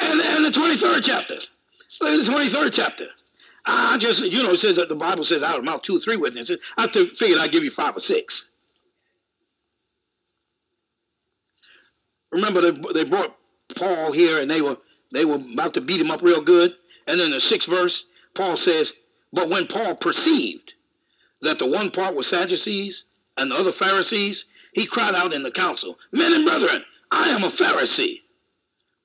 and, 0.00 0.20
and 0.20 0.44
the 0.46 0.50
23rd 0.50 1.04
chapter. 1.04 1.34
Look 2.00 2.20
at 2.20 2.24
the 2.24 2.32
23rd 2.32 2.72
chapter. 2.72 3.08
I 3.66 3.98
just, 3.98 4.22
you 4.22 4.42
know, 4.42 4.52
it 4.52 4.60
says 4.60 4.76
that 4.76 4.88
the 4.88 4.94
Bible 4.94 5.24
says 5.24 5.42
out 5.42 5.58
of 5.58 5.64
mouth 5.64 5.82
two 5.82 5.98
or 5.98 6.00
three 6.00 6.16
witnesses. 6.16 6.58
I 6.78 6.88
figured 6.88 7.38
I'd 7.38 7.52
give 7.52 7.64
you 7.64 7.70
five 7.70 7.94
or 7.94 8.00
six. 8.00 8.49
Remember, 12.32 12.60
they, 12.60 12.92
they 12.92 13.04
brought 13.04 13.36
Paul 13.76 14.12
here 14.12 14.40
and 14.40 14.50
they 14.50 14.62
were 14.62 14.78
they 15.12 15.24
were 15.24 15.36
about 15.36 15.74
to 15.74 15.80
beat 15.80 16.00
him 16.00 16.10
up 16.10 16.22
real 16.22 16.40
good. 16.40 16.74
And 17.06 17.18
then 17.18 17.30
the 17.30 17.40
sixth 17.40 17.68
verse, 17.68 18.04
Paul 18.34 18.56
says, 18.56 18.92
But 19.32 19.50
when 19.50 19.66
Paul 19.66 19.96
perceived 19.96 20.74
that 21.42 21.58
the 21.58 21.66
one 21.66 21.90
part 21.90 22.14
was 22.14 22.28
Sadducees 22.28 23.04
and 23.36 23.50
the 23.50 23.56
other 23.56 23.72
Pharisees, 23.72 24.44
he 24.72 24.86
cried 24.86 25.14
out 25.14 25.32
in 25.32 25.42
the 25.42 25.50
council, 25.50 25.98
Men 26.12 26.32
and 26.32 26.44
brethren, 26.44 26.84
I 27.10 27.30
am 27.30 27.42
a 27.42 27.48
Pharisee. 27.48 28.20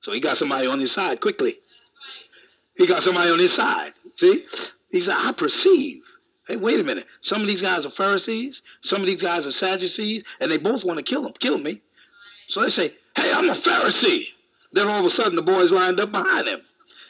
So 0.00 0.12
he 0.12 0.20
got 0.20 0.36
somebody 0.36 0.68
on 0.68 0.78
his 0.78 0.92
side 0.92 1.20
quickly. 1.20 1.58
He 2.76 2.86
got 2.86 3.02
somebody 3.02 3.30
on 3.30 3.38
his 3.38 3.52
side. 3.52 3.94
See? 4.14 4.46
He 4.90 5.00
said, 5.00 5.16
I 5.18 5.32
perceive. 5.32 6.02
Hey, 6.46 6.56
wait 6.56 6.78
a 6.78 6.84
minute. 6.84 7.06
Some 7.22 7.40
of 7.40 7.48
these 7.48 7.62
guys 7.62 7.84
are 7.84 7.90
Pharisees. 7.90 8.62
Some 8.82 9.00
of 9.00 9.06
these 9.06 9.20
guys 9.20 9.46
are 9.46 9.50
Sadducees. 9.50 10.22
And 10.38 10.50
they 10.50 10.58
both 10.58 10.84
want 10.84 10.98
to 10.98 11.02
kill 11.04 11.26
him, 11.26 11.32
kill 11.40 11.58
me. 11.58 11.82
So 12.48 12.60
they 12.60 12.68
say, 12.68 12.94
hey, 13.16 13.32
I'm 13.32 13.48
a 13.48 13.54
Pharisee. 13.54 14.28
Then 14.72 14.88
all 14.88 15.00
of 15.00 15.06
a 15.06 15.10
sudden 15.10 15.36
the 15.36 15.42
boys 15.42 15.72
lined 15.72 16.00
up 16.00 16.12
behind 16.12 16.46
him. 16.46 16.60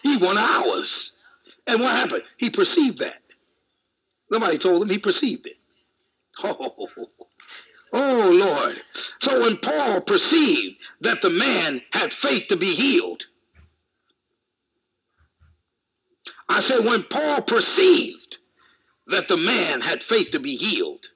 He 0.02 0.16
won 0.16 0.38
ours. 0.38 1.12
And 1.66 1.80
what 1.80 1.96
happened? 1.96 2.22
He 2.36 2.48
perceived 2.48 2.98
that. 2.98 3.22
Nobody 4.30 4.58
told 4.58 4.82
him. 4.82 4.88
He 4.88 4.98
perceived 4.98 5.46
it. 5.46 5.56
Oh, 6.38 6.86
oh 7.92 8.30
Lord. 8.30 8.82
So 9.20 9.42
when 9.42 9.56
Paul 9.56 10.00
perceived 10.02 10.76
that 11.00 11.22
the 11.22 11.30
man 11.30 11.82
had 11.92 12.12
faith 12.12 12.48
to 12.48 12.56
be 12.56 12.74
healed, 12.74 13.26
I 16.48 16.60
said, 16.60 16.84
when 16.84 17.04
Paul 17.04 17.42
perceived 17.42 18.38
that 19.06 19.28
the 19.28 19.36
man 19.36 19.80
had 19.80 20.02
faith 20.02 20.30
to 20.32 20.40
be 20.40 20.56
healed, 20.56 21.06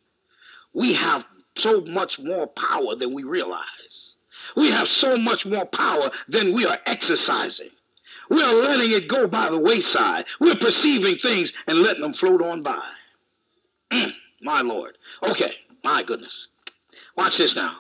we 0.72 0.94
have 0.94 1.26
so 1.57 1.83
much 1.83 2.18
more 2.18 2.46
power 2.46 2.94
than 2.94 3.12
we 3.12 3.24
realize. 3.24 3.80
We 4.57 4.71
have 4.71 4.89
so 4.89 5.17
much 5.17 5.47
more 5.47 5.67
power 5.67 6.11
than 6.29 6.53
we 6.53 6.67
are 6.67 6.79
exercising. 6.87 7.71
We 8.29 8.43
are 8.43 8.55
letting 8.55 8.93
it 8.93 9.09
go 9.09 9.27
by 9.27 9.51
the 9.51 9.59
wayside. 9.59 10.25
We're 10.39 10.55
perceiving 10.55 11.17
things 11.17 11.53
and 11.67 11.81
letting 11.81 12.03
them 12.03 12.13
float 12.13 12.43
on 12.43 12.63
by. 12.63 12.81
Mm, 13.91 14.13
my 14.41 14.63
Lord. 14.63 14.97
Okay, 15.29 15.53
my 15.83 16.03
goodness. 16.03 16.47
Watch 17.17 17.39
this 17.39 17.57
now. 17.57 17.79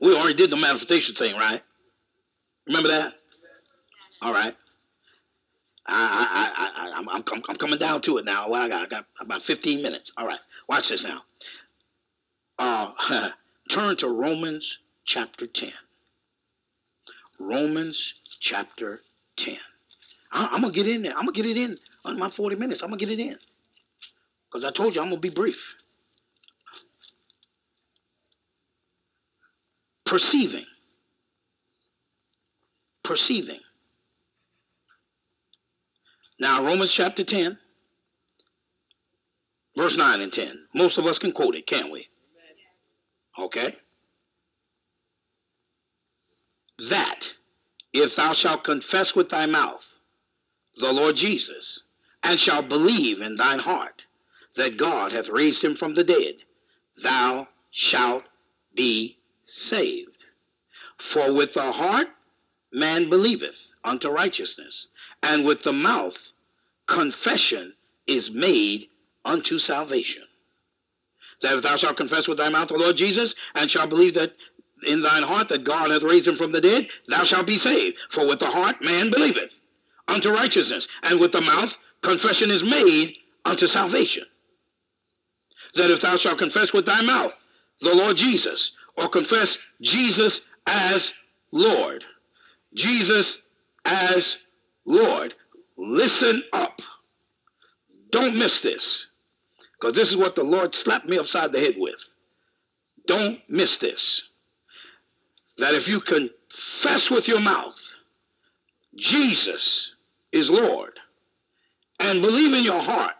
We 0.00 0.14
already 0.14 0.34
did 0.34 0.50
the 0.50 0.56
manifestation 0.56 1.14
thing, 1.14 1.34
right? 1.34 1.62
Remember 2.66 2.88
that? 2.88 3.14
All 4.22 4.32
right. 4.32 4.54
I, 5.86 6.52
I, 6.56 6.86
I, 6.86 6.98
I'm, 6.98 7.08
I'm, 7.08 7.24
I'm 7.48 7.56
coming 7.56 7.78
down 7.78 8.00
to 8.02 8.18
it 8.18 8.24
now. 8.24 8.48
Well, 8.48 8.62
I 8.62 8.68
got, 8.68 8.82
I 8.82 8.86
got 8.86 9.06
about 9.20 9.42
15 9.42 9.82
minutes. 9.82 10.12
All 10.16 10.26
right. 10.26 10.38
Watch 10.68 10.88
this 10.88 11.04
now. 11.04 11.22
Uh, 12.58 12.92
turn 13.70 13.96
to 13.96 14.08
Romans 14.08 14.78
chapter 15.04 15.46
10. 15.46 15.72
Romans 17.38 18.14
chapter 18.40 19.02
10. 19.36 19.56
I, 20.32 20.54
am 20.54 20.62
going 20.62 20.72
to 20.72 20.82
get 20.82 20.88
in 20.88 21.02
there. 21.02 21.12
I'm 21.12 21.26
going 21.26 21.34
to 21.34 21.42
get 21.42 21.56
it 21.56 21.56
in 21.56 21.76
on 22.04 22.18
my 22.18 22.28
40 22.28 22.56
minutes. 22.56 22.82
I'm 22.82 22.88
going 22.88 22.98
to 22.98 23.06
get 23.06 23.18
it 23.18 23.22
in. 23.22 23.36
Because 24.50 24.64
I 24.64 24.70
told 24.70 24.94
you 24.94 25.00
I'm 25.00 25.08
going 25.08 25.20
to 25.20 25.28
be 25.28 25.34
brief. 25.34 25.74
Perceiving. 30.04 30.66
Perceiving. 33.02 33.60
Now, 36.38 36.64
Romans 36.64 36.92
chapter 36.92 37.24
10, 37.24 37.58
verse 39.76 39.96
9 39.96 40.20
and 40.20 40.32
10. 40.32 40.66
Most 40.74 40.98
of 40.98 41.06
us 41.06 41.18
can 41.18 41.32
quote 41.32 41.54
it, 41.54 41.66
can't 41.66 41.92
we? 41.92 42.08
Okay. 43.38 43.76
That 46.78 47.34
if 47.92 48.16
thou 48.16 48.32
shalt 48.32 48.64
confess 48.64 49.14
with 49.14 49.28
thy 49.30 49.46
mouth 49.46 49.94
the 50.76 50.92
Lord 50.92 51.16
Jesus, 51.16 51.82
and 52.22 52.40
shalt 52.40 52.68
believe 52.68 53.20
in 53.20 53.36
thine 53.36 53.60
heart 53.60 54.02
that 54.56 54.76
God 54.76 55.12
hath 55.12 55.28
raised 55.28 55.62
him 55.62 55.76
from 55.76 55.94
the 55.94 56.04
dead, 56.04 56.36
thou 57.02 57.48
shalt 57.70 58.24
be 58.74 59.18
saved. 59.44 60.24
For 60.98 61.32
with 61.32 61.54
the 61.54 61.72
heart 61.72 62.08
man 62.72 63.08
believeth 63.08 63.70
unto 63.84 64.08
righteousness, 64.08 64.88
and 65.22 65.44
with 65.44 65.62
the 65.62 65.72
mouth 65.72 66.32
confession 66.86 67.74
is 68.06 68.30
made 68.30 68.88
unto 69.24 69.58
salvation. 69.58 70.24
That 71.40 71.56
if 71.56 71.62
thou 71.62 71.76
shalt 71.76 71.96
confess 71.96 72.26
with 72.26 72.38
thy 72.38 72.48
mouth 72.48 72.68
the 72.68 72.78
Lord 72.78 72.96
Jesus, 72.96 73.34
and 73.54 73.70
shalt 73.70 73.90
believe 73.90 74.14
that 74.14 74.34
in 74.86 75.02
thine 75.02 75.22
heart 75.22 75.48
that 75.48 75.64
God 75.64 75.90
hath 75.90 76.02
raised 76.02 76.28
him 76.28 76.36
from 76.36 76.52
the 76.52 76.60
dead, 76.60 76.88
thou 77.08 77.24
shalt 77.24 77.46
be 77.46 77.58
saved. 77.58 77.96
For 78.10 78.26
with 78.26 78.38
the 78.38 78.50
heart 78.50 78.82
man 78.82 79.10
believeth 79.10 79.58
unto 80.08 80.30
righteousness, 80.30 80.88
and 81.02 81.20
with 81.20 81.32
the 81.32 81.40
mouth 81.40 81.76
confession 82.02 82.50
is 82.50 82.62
made 82.62 83.16
unto 83.44 83.66
salvation. 83.66 84.24
That 85.74 85.90
if 85.90 86.00
thou 86.00 86.16
shalt 86.16 86.38
confess 86.38 86.72
with 86.72 86.86
thy 86.86 87.02
mouth 87.02 87.36
the 87.80 87.94
Lord 87.94 88.16
Jesus, 88.16 88.72
or 88.96 89.08
confess 89.08 89.58
Jesus 89.80 90.42
as 90.66 91.12
Lord, 91.50 92.04
Jesus 92.74 93.42
as 93.84 94.36
Lord, 94.86 95.34
listen 95.76 96.44
up. 96.52 96.80
Don't 98.10 98.36
miss 98.36 98.60
this, 98.60 99.08
because 99.72 99.94
this 99.94 100.10
is 100.10 100.16
what 100.16 100.36
the 100.36 100.44
Lord 100.44 100.74
slapped 100.74 101.08
me 101.08 101.18
upside 101.18 101.52
the 101.52 101.60
head 101.60 101.74
with. 101.76 102.08
Don't 103.06 103.40
miss 103.48 103.76
this 103.78 104.22
that 105.58 105.74
if 105.74 105.88
you 105.88 106.00
confess 106.00 107.10
with 107.10 107.28
your 107.28 107.40
mouth 107.40 107.94
Jesus 108.96 109.92
is 110.32 110.50
Lord 110.50 110.98
and 112.00 112.22
believe 112.22 112.54
in 112.54 112.64
your 112.64 112.82
heart 112.82 113.14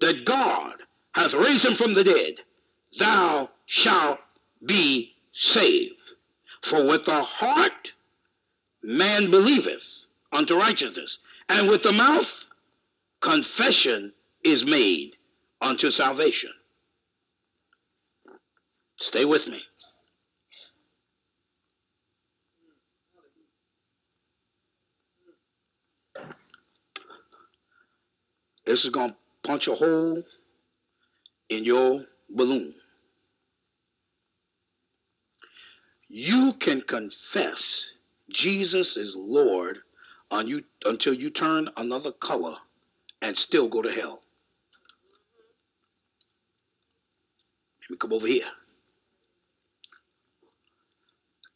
that 0.00 0.24
God 0.24 0.74
hath 1.12 1.34
raised 1.34 1.64
him 1.64 1.74
from 1.74 1.94
the 1.94 2.04
dead, 2.04 2.34
thou 2.98 3.50
shalt 3.66 4.20
be 4.64 5.14
saved. 5.32 6.00
For 6.62 6.86
with 6.86 7.04
the 7.04 7.22
heart 7.22 7.92
man 8.82 9.30
believeth 9.30 9.82
unto 10.32 10.56
righteousness, 10.56 11.18
and 11.48 11.68
with 11.68 11.82
the 11.82 11.92
mouth 11.92 12.44
confession 13.20 14.12
is 14.44 14.64
made 14.64 15.16
unto 15.60 15.90
salvation. 15.90 16.50
Stay 18.98 19.24
with 19.24 19.48
me. 19.48 19.62
This 28.70 28.84
is 28.84 28.90
going 28.90 29.10
to 29.10 29.16
punch 29.42 29.66
a 29.66 29.74
hole 29.74 30.22
in 31.48 31.64
your 31.64 32.04
balloon. 32.28 32.76
You 36.08 36.52
can 36.52 36.80
confess 36.82 37.94
Jesus 38.30 38.96
is 38.96 39.16
Lord 39.16 39.78
on 40.30 40.46
you 40.46 40.62
until 40.84 41.12
you 41.12 41.30
turn 41.30 41.68
another 41.76 42.12
color 42.12 42.58
and 43.20 43.36
still 43.36 43.66
go 43.66 43.82
to 43.82 43.90
hell. 43.90 44.20
Let 47.82 47.90
me 47.90 47.96
come 47.96 48.12
over 48.12 48.28
here. 48.28 48.52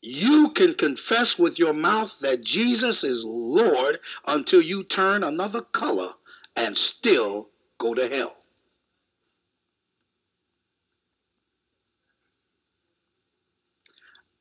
You 0.02 0.50
can 0.50 0.74
confess 0.74 1.38
with 1.38 1.60
your 1.60 1.74
mouth 1.74 2.18
that 2.22 2.42
Jesus 2.42 3.04
is 3.04 3.22
Lord 3.24 4.00
until 4.26 4.60
you 4.60 4.82
turn 4.82 5.22
another 5.22 5.60
color 5.60 6.14
and 6.56 6.76
still 6.76 7.48
go 7.78 7.94
to 7.94 8.08
hell. 8.08 8.36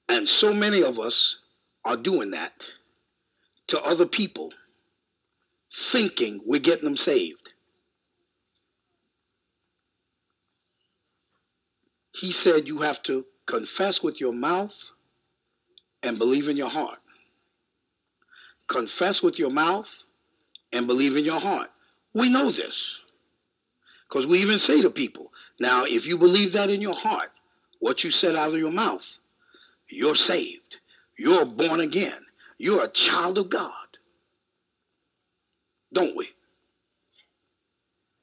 And 0.08 0.30
so 0.30 0.54
many 0.54 0.84
of 0.84 0.99
us 0.99 1.39
are 1.84 1.97
doing 1.97 2.32
that 2.32 2.67
to 3.67 3.82
other 3.82 4.06
people, 4.06 4.54
thinking 5.73 6.41
we're 6.45 6.60
getting 6.60 6.86
them 6.86 6.97
saved. 6.97 7.54
He 12.15 12.32
said 12.32 12.67
you 12.67 12.80
have 12.80 13.02
to 13.04 13.26
confess 13.47 14.04
with 14.04 14.21
your 14.21 14.34
mouth 14.34 14.76
and 16.04 16.17
believe 16.17 16.47
in 16.47 16.58
your 16.58 16.69
heart. 16.69 16.99
Confess 18.67 19.21
with 19.21 19.39
your 19.39 19.49
mouth 19.49 20.04
and 20.71 20.88
believe 20.88 21.17
in 21.17 21.26
your 21.26 21.39
heart. 21.39 21.72
We 22.13 22.30
know 22.30 22.52
this 22.52 22.97
because 24.08 24.28
we 24.28 24.39
even 24.39 24.60
say 24.60 24.82
to 24.82 24.89
people, 24.89 25.32
now, 25.60 25.86
if 25.86 26.06
you 26.06 26.17
believe 26.17 26.54
that 26.54 26.69
in 26.69 26.82
your 26.82 26.95
heart, 26.95 27.32
what 27.80 28.04
you 28.04 28.12
said 28.12 28.36
out 28.36 28.54
of 28.54 28.60
your 28.60 28.71
mouth, 28.71 29.17
you're 29.89 30.15
saved. 30.15 30.78
You're 31.17 31.45
born 31.45 31.80
again. 31.80 32.26
You're 32.58 32.84
a 32.84 32.89
child 32.89 33.38
of 33.38 33.49
God. 33.49 33.71
Don't 35.91 36.15
we? 36.15 36.30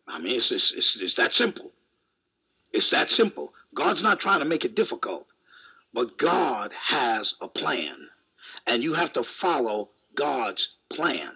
I 0.09 0.19
mean, 0.19 0.37
it's, 0.37 0.51
it's, 0.51 0.73
it's, 0.73 1.01
it's 1.01 1.15
that 1.15 1.35
simple. 1.35 1.71
It's 2.73 2.91
that 2.91 3.11
simple. 3.11 3.53
God's 3.75 4.03
not 4.03 4.19
trying 4.21 4.41
to 4.41 4.45
make 4.45 4.65
it 4.65 4.75
difficult. 4.75 5.27
But 5.93 6.19
God 6.19 6.73
has 6.87 7.35
a 7.41 7.49
plan, 7.49 8.09
and 8.67 8.83
you 8.83 8.95
have 8.95 9.13
to 9.15 9.25
follow 9.25 9.89
God's 10.15 10.71
plan. 10.89 11.33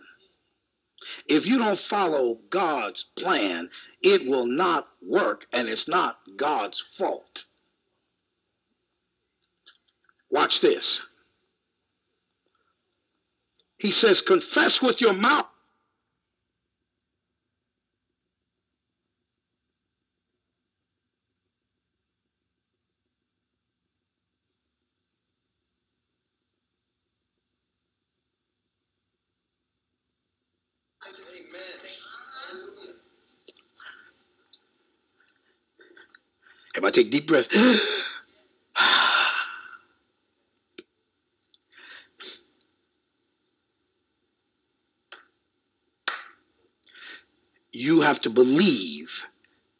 If 1.29 1.47
you 1.47 1.59
don't 1.59 1.79
follow 1.79 2.39
God's 2.51 3.05
plan, 3.17 3.71
it 4.03 4.27
will 4.27 4.47
not 4.47 4.89
work, 5.03 5.47
and 5.53 5.69
it's 5.69 5.89
not 5.89 6.19
God's 6.37 6.85
fault. 6.93 7.45
Watch 10.31 10.61
this. 10.61 11.03
He 13.79 13.91
says, 13.91 14.21
confess 14.21 14.81
with 14.81 15.01
your 15.01 15.13
mouth 15.13 15.47
Everybody 36.77 37.03
take 37.03 37.13
deep 37.13 37.27
breath. 37.29 37.49
you 47.73 48.01
have 48.01 48.21
to 48.23 48.31
believe 48.31 49.27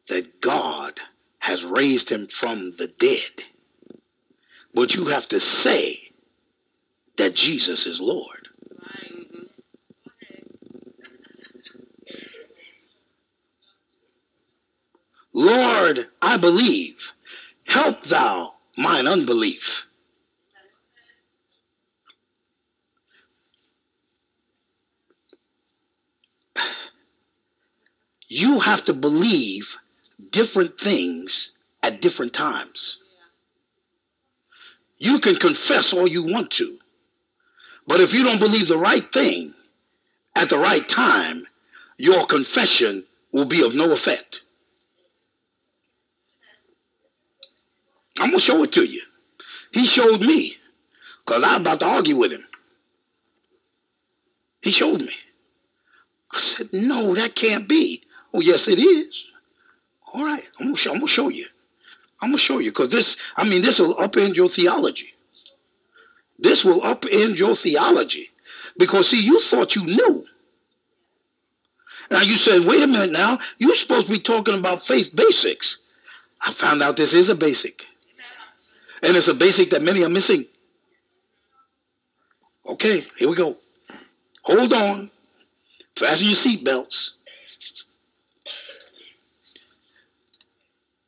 that 0.07 0.39
God 0.39 0.99
has 1.39 1.65
raised 1.65 2.11
him 2.11 2.27
from 2.27 2.71
the 2.77 2.87
dead. 2.97 3.43
But 4.73 4.95
you 4.95 5.07
have 5.07 5.27
to 5.29 5.39
say 5.39 6.11
that 7.17 7.35
Jesus 7.35 7.85
is 7.85 7.99
Lord. 7.99 8.44
Lord, 15.35 16.07
I 16.21 16.37
believe. 16.37 17.11
Help 17.65 18.01
thou 18.03 18.53
mine 18.77 19.05
unbelief. 19.05 19.85
You 28.29 28.61
have 28.61 28.85
to 28.85 28.93
believe 28.93 29.77
different 30.31 30.79
things 30.79 31.51
at 31.83 32.01
different 32.01 32.33
times. 32.33 32.99
You 34.97 35.19
can 35.19 35.35
confess 35.35 35.93
all 35.93 36.07
you 36.07 36.23
want 36.23 36.49
to, 36.51 36.79
but 37.87 37.99
if 37.99 38.13
you 38.13 38.23
don't 38.23 38.39
believe 38.39 38.69
the 38.69 38.77
right 38.77 39.03
thing 39.11 39.53
at 40.33 40.49
the 40.49 40.57
right 40.57 40.87
time, 40.87 41.43
your 41.97 42.25
confession 42.25 43.03
will 43.33 43.45
be 43.45 43.61
of 43.63 43.75
no 43.75 43.91
effect. 43.91 44.44
I'm 48.25 48.31
gonna 48.31 48.41
show 48.41 48.63
it 48.63 48.71
to 48.71 48.83
you. 48.83 49.03
He 49.71 49.85
showed 49.85 50.19
me, 50.19 50.55
because 51.23 51.43
I 51.43 51.49
was 51.49 51.57
about 51.57 51.79
to 51.81 51.85
argue 51.85 52.15
with 52.15 52.31
him. 52.31 52.43
He 54.63 54.71
showed 54.71 54.99
me. 54.99 55.13
I 56.33 56.39
said, 56.39 56.69
no, 56.73 57.13
that 57.13 57.35
can't 57.35 57.69
be. 57.69 58.01
Oh, 58.33 58.41
yes, 58.41 58.67
it 58.67 58.79
is. 58.79 59.27
All 60.11 60.25
right, 60.25 60.41
I'm 60.59 60.65
gonna 60.65 60.77
show, 60.77 60.89
I'm 60.89 60.97
gonna 60.97 61.07
show 61.07 61.29
you. 61.29 61.45
I'm 62.19 62.29
gonna 62.29 62.39
show 62.39 62.57
you, 62.57 62.71
because 62.71 62.89
this, 62.89 63.15
I 63.37 63.47
mean, 63.47 63.61
this 63.61 63.79
will 63.79 63.93
upend 63.93 64.35
your 64.35 64.49
theology. 64.49 65.13
This 66.39 66.65
will 66.65 66.81
upend 66.81 67.37
your 67.37 67.53
theology. 67.53 68.31
Because 68.75 69.09
see, 69.09 69.23
you 69.23 69.39
thought 69.39 69.75
you 69.75 69.85
knew. 69.85 70.25
Now 72.09 72.21
you 72.21 72.33
said, 72.33 72.65
wait 72.65 72.81
a 72.81 72.87
minute 72.87 73.11
now, 73.11 73.37
you're 73.59 73.75
supposed 73.75 74.07
to 74.07 74.13
be 74.13 74.19
talking 74.19 74.57
about 74.57 74.81
faith 74.81 75.15
basics. 75.15 75.81
I 76.43 76.51
found 76.51 76.81
out 76.81 76.97
this 76.97 77.13
is 77.13 77.29
a 77.29 77.35
basic. 77.35 77.85
And 79.05 79.15
it's 79.15 79.27
a 79.27 79.35
basic 79.35 79.69
that 79.69 79.83
many 79.83 80.03
are 80.03 80.09
missing. 80.09 80.45
Okay, 82.67 83.03
here 83.17 83.29
we 83.29 83.35
go. 83.35 83.55
Hold 84.43 84.73
on. 84.73 85.11
Fasten 85.95 86.27
your 86.27 86.35
seatbelts. 86.35 87.11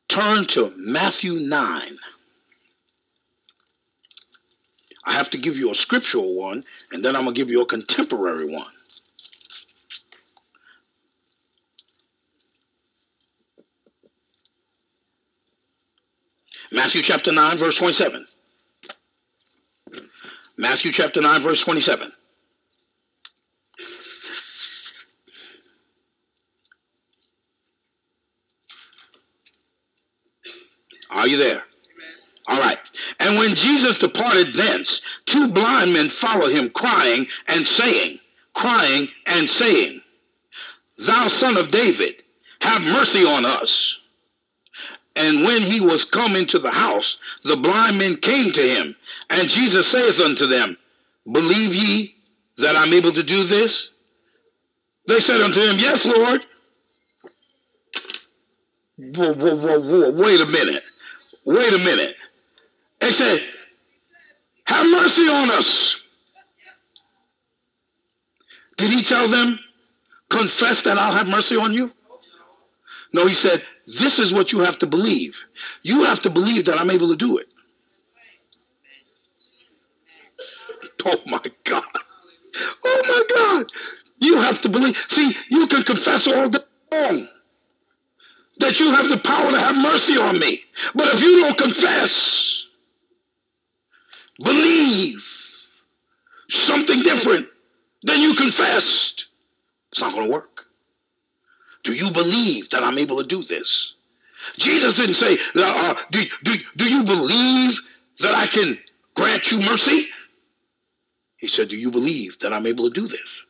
Turn 0.08 0.44
to 0.44 0.72
Matthew 0.76 1.34
9. 1.34 1.82
I 5.04 5.12
have 5.12 5.30
to 5.30 5.38
give 5.38 5.56
you 5.56 5.70
a 5.70 5.74
scriptural 5.74 6.34
one, 6.34 6.64
and 6.92 7.04
then 7.04 7.16
I'm 7.16 7.22
going 7.22 7.34
to 7.34 7.40
give 7.40 7.50
you 7.50 7.62
a 7.62 7.66
contemporary 7.66 8.46
one. 8.46 8.72
Matthew 16.88 17.02
chapter 17.02 17.32
9, 17.32 17.56
verse 17.58 17.76
27. 17.76 18.26
Matthew 20.56 20.90
chapter 20.90 21.20
9, 21.20 21.42
verse 21.42 21.62
27. 21.62 22.10
Are 31.10 31.28
you 31.28 31.36
there? 31.36 31.62
All 32.46 32.58
right. 32.58 32.78
And 33.20 33.36
when 33.36 33.54
Jesus 33.54 33.98
departed 33.98 34.54
thence, 34.54 35.02
two 35.26 35.52
blind 35.52 35.92
men 35.92 36.06
followed 36.08 36.52
him, 36.52 36.70
crying 36.70 37.26
and 37.48 37.66
saying, 37.66 38.16
crying 38.54 39.08
and 39.26 39.46
saying, 39.46 40.00
Thou 41.06 41.28
son 41.28 41.58
of 41.58 41.70
David, 41.70 42.22
have 42.62 42.80
mercy 42.94 43.26
on 43.26 43.44
us. 43.44 43.98
And 45.18 45.44
when 45.44 45.60
he 45.60 45.80
was 45.80 46.04
come 46.04 46.36
into 46.36 46.58
the 46.58 46.70
house, 46.70 47.18
the 47.42 47.56
blind 47.56 47.98
men 47.98 48.16
came 48.16 48.52
to 48.52 48.60
him. 48.60 48.94
And 49.30 49.48
Jesus 49.48 49.86
saith 49.86 50.20
unto 50.20 50.46
them, 50.46 50.76
Believe 51.30 51.74
ye 51.74 52.14
that 52.58 52.76
I'm 52.76 52.92
able 52.92 53.10
to 53.12 53.22
do 53.22 53.42
this? 53.42 53.90
They 55.06 55.20
said 55.20 55.40
unto 55.40 55.60
him, 55.60 55.76
Yes, 55.78 56.06
Lord. 56.06 56.44
Whoa, 58.96 59.32
whoa, 59.34 59.56
whoa, 59.56 59.80
whoa, 59.80 60.22
wait 60.22 60.40
a 60.40 60.46
minute. 60.46 60.82
Wait 61.46 61.72
a 61.72 61.84
minute. 61.84 62.14
They 63.00 63.10
said, 63.10 63.40
Have 64.66 64.86
mercy 64.90 65.28
on 65.28 65.50
us. 65.50 66.00
Did 68.76 68.90
he 68.90 69.02
tell 69.02 69.26
them, 69.28 69.58
Confess 70.28 70.82
that 70.82 70.98
I'll 70.98 71.12
have 71.12 71.28
mercy 71.28 71.56
on 71.56 71.72
you? 71.72 71.90
No, 73.14 73.26
he 73.26 73.34
said, 73.34 73.62
this 73.88 74.18
is 74.18 74.34
what 74.34 74.52
you 74.52 74.60
have 74.60 74.78
to 74.80 74.86
believe. 74.86 75.46
You 75.82 76.04
have 76.04 76.20
to 76.20 76.30
believe 76.30 76.66
that 76.66 76.78
I'm 76.78 76.90
able 76.90 77.08
to 77.08 77.16
do 77.16 77.38
it. 77.38 77.46
Oh 81.06 81.20
my 81.26 81.40
God. 81.64 81.82
Oh 82.84 83.02
my 83.08 83.22
God. 83.34 83.66
You 84.18 84.36
have 84.40 84.60
to 84.62 84.68
believe. 84.68 84.96
See, 84.96 85.32
you 85.50 85.66
can 85.66 85.82
confess 85.84 86.26
all 86.26 86.50
day 86.50 86.58
long 86.92 87.26
that 88.58 88.80
you 88.80 88.90
have 88.90 89.08
the 89.08 89.18
power 89.18 89.50
to 89.50 89.58
have 89.58 89.76
mercy 89.76 90.18
on 90.18 90.38
me. 90.38 90.64
But 90.94 91.14
if 91.14 91.22
you 91.22 91.40
don't 91.40 91.56
confess, 91.56 92.66
believe 94.42 95.22
something 96.48 97.00
different 97.00 97.46
than 98.02 98.20
you 98.20 98.34
confessed, 98.34 99.28
it's 99.92 100.00
not 100.02 100.12
going 100.12 100.26
to 100.26 100.32
work. 100.32 100.67
Do 101.88 101.94
you 101.94 102.12
believe 102.12 102.68
that 102.68 102.82
I'm 102.82 102.98
able 102.98 103.16
to 103.16 103.26
do 103.26 103.42
this? 103.42 103.94
Jesus 104.58 104.98
didn't 104.98 105.14
say, 105.14 105.38
uh, 105.56 105.94
do, 106.10 106.20
do, 106.42 106.52
do 106.76 106.86
you 106.86 107.02
believe 107.02 107.80
that 108.20 108.34
I 108.34 108.46
can 108.46 108.76
grant 109.14 109.50
you 109.50 109.58
mercy? 109.60 110.10
He 111.38 111.46
said, 111.46 111.70
Do 111.70 111.80
you 111.80 111.90
believe 111.90 112.38
that 112.40 112.52
I'm 112.52 112.66
able 112.66 112.90
to 112.90 112.94
do 112.94 113.08
this? 113.08 113.40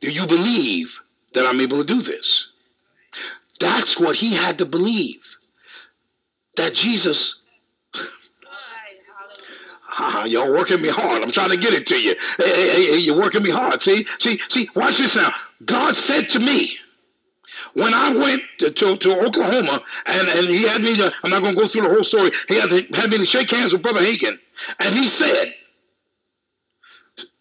Do 0.00 0.12
you 0.12 0.24
believe 0.28 1.00
that 1.34 1.44
I'm 1.44 1.60
able 1.60 1.78
to 1.78 1.84
do 1.84 2.00
this? 2.00 2.46
That's 3.58 3.98
what 3.98 4.14
he 4.14 4.36
had 4.36 4.58
to 4.58 4.64
believe. 4.64 5.38
That 6.56 6.72
Jesus 6.72 7.40
uh, 9.98 10.26
y'all 10.28 10.52
working 10.52 10.80
me 10.80 10.88
hard. 10.88 11.20
I'm 11.20 11.32
trying 11.32 11.50
to 11.50 11.56
get 11.56 11.74
it 11.74 11.84
to 11.86 12.00
you. 12.00 12.14
Hey, 12.38 12.70
hey, 12.70 12.86
hey, 12.92 12.98
you're 12.98 13.18
working 13.18 13.42
me 13.42 13.50
hard. 13.50 13.80
See, 13.80 14.04
see, 14.20 14.38
see. 14.38 14.68
Watch 14.76 14.98
this 14.98 15.16
now. 15.16 15.32
God 15.64 15.94
said 15.94 16.28
to 16.30 16.40
me 16.40 16.76
when 17.74 17.94
I 17.94 18.14
went 18.14 18.42
to, 18.58 18.70
to, 18.70 18.96
to 18.96 19.26
Oklahoma, 19.26 19.80
and, 20.06 20.28
and 20.28 20.46
he 20.46 20.66
had 20.66 20.82
me. 20.82 20.96
To, 20.96 21.12
I'm 21.24 21.30
not 21.30 21.42
going 21.42 21.54
to 21.54 21.60
go 21.60 21.66
through 21.66 21.82
the 21.82 21.88
whole 21.88 22.04
story. 22.04 22.30
He 22.48 22.56
had, 22.56 22.70
to, 22.70 23.00
had 23.00 23.10
me 23.10 23.18
to 23.18 23.26
shake 23.26 23.50
hands 23.50 23.72
with 23.72 23.82
Brother 23.82 24.00
Hagin, 24.00 24.34
and 24.80 24.94
he 24.94 25.04
said, 25.04 25.54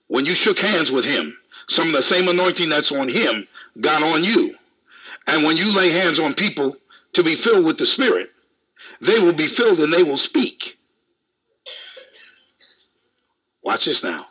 when 0.07 0.25
you 0.25 0.33
shook 0.33 0.59
hands 0.59 0.91
with 0.91 1.05
him, 1.05 1.33
some 1.67 1.87
of 1.87 1.93
the 1.93 2.01
same 2.01 2.27
anointing 2.27 2.69
that's 2.69 2.91
on 2.91 3.07
him 3.07 3.47
got 3.79 4.03
on 4.03 4.23
you. 4.23 4.53
And 5.27 5.45
when 5.45 5.55
you 5.55 5.75
lay 5.75 5.89
hands 5.89 6.19
on 6.19 6.33
people 6.33 6.75
to 7.13 7.23
be 7.23 7.35
filled 7.35 7.65
with 7.65 7.77
the 7.77 7.85
Spirit, 7.85 8.27
they 9.01 9.19
will 9.19 9.33
be 9.33 9.47
filled 9.47 9.79
and 9.79 9.91
they 9.93 10.03
will 10.03 10.17
speak. 10.17 10.77
Watch 13.63 13.85
this 13.85 14.03
now. 14.03 14.25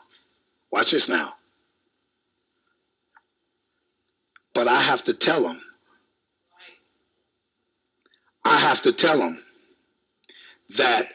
Watch 0.71 0.91
this 0.91 1.09
now. 1.09 1.35
But 4.55 4.69
I 4.69 4.81
have 4.81 5.05
to 5.05 5.15
tell 5.15 5.43
them. 5.43 5.61
I 8.45 8.59
have 8.59 8.81
to 8.83 8.93
tell 8.93 9.19
them 9.19 9.43
that 10.77 11.09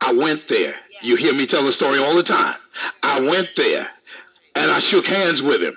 I 0.00 0.12
went 0.12 0.48
there. 0.48 0.74
You 1.02 1.16
hear 1.16 1.32
me 1.32 1.46
tell 1.46 1.64
the 1.64 1.72
story 1.72 1.98
all 1.98 2.14
the 2.14 2.22
time. 2.22 2.56
I 3.02 3.20
went 3.20 3.50
there 3.56 3.88
and 4.54 4.70
I 4.70 4.78
shook 4.78 5.06
hands 5.06 5.42
with 5.42 5.62
him. 5.62 5.74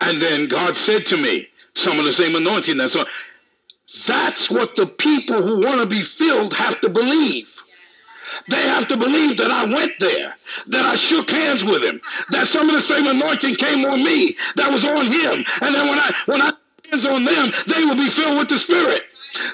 And 0.00 0.20
then 0.20 0.48
God 0.48 0.74
said 0.74 1.04
to 1.06 1.16
me, 1.22 1.48
some 1.74 1.98
of 1.98 2.04
the 2.04 2.12
same 2.12 2.34
anointing 2.36 2.76
that's 2.76 2.96
on. 2.96 3.06
That's 4.06 4.50
what 4.50 4.76
the 4.76 4.86
people 4.86 5.36
who 5.36 5.64
want 5.64 5.80
to 5.80 5.86
be 5.86 6.02
filled 6.02 6.54
have 6.54 6.80
to 6.80 6.88
believe. 6.88 7.62
They 8.48 8.62
have 8.68 8.86
to 8.88 8.96
believe 8.96 9.36
that 9.38 9.50
I 9.50 9.64
went 9.64 9.92
there, 9.98 10.36
that 10.68 10.86
I 10.86 10.96
shook 10.96 11.30
hands 11.30 11.64
with 11.64 11.84
him, 11.84 12.00
that 12.30 12.46
some 12.46 12.68
of 12.68 12.74
the 12.74 12.80
same 12.80 13.06
anointing 13.06 13.56
came 13.56 13.84
on 13.86 14.02
me 14.02 14.34
that 14.56 14.70
was 14.70 14.84
on 14.84 15.04
him. 15.06 15.44
And 15.62 15.74
then 15.74 15.88
when 15.88 15.98
I 15.98 16.12
when 16.26 16.42
I 16.42 16.52
hands 16.90 17.06
on 17.06 17.24
them, 17.24 17.50
they 17.66 17.84
will 17.84 17.96
be 17.96 18.08
filled 18.08 18.38
with 18.38 18.48
the 18.48 18.58
Spirit. 18.58 19.02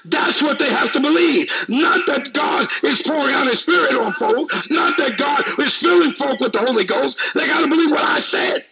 That's 0.05 0.41
what 0.43 0.59
they 0.59 0.70
have 0.70 0.93
to 0.93 1.01
believe. 1.01 1.51
Not 1.68 2.07
that 2.07 2.33
God 2.33 2.66
is 2.83 3.03
pouring 3.03 3.35
out 3.35 3.47
his 3.47 3.61
spirit 3.61 3.95
on 3.95 4.12
folk. 4.12 4.51
Not 4.70 4.97
that 4.97 5.16
God 5.18 5.45
is 5.59 5.77
filling 5.77 6.12
folk 6.12 6.41
with 6.41 6.53
the 6.53 6.61
Holy 6.61 6.85
Ghost. 6.85 7.35
They 7.35 7.47
got 7.47 7.61
to 7.61 7.68
believe 7.68 7.91
what 7.91 8.03
I 8.03 8.18
said. 8.18 8.64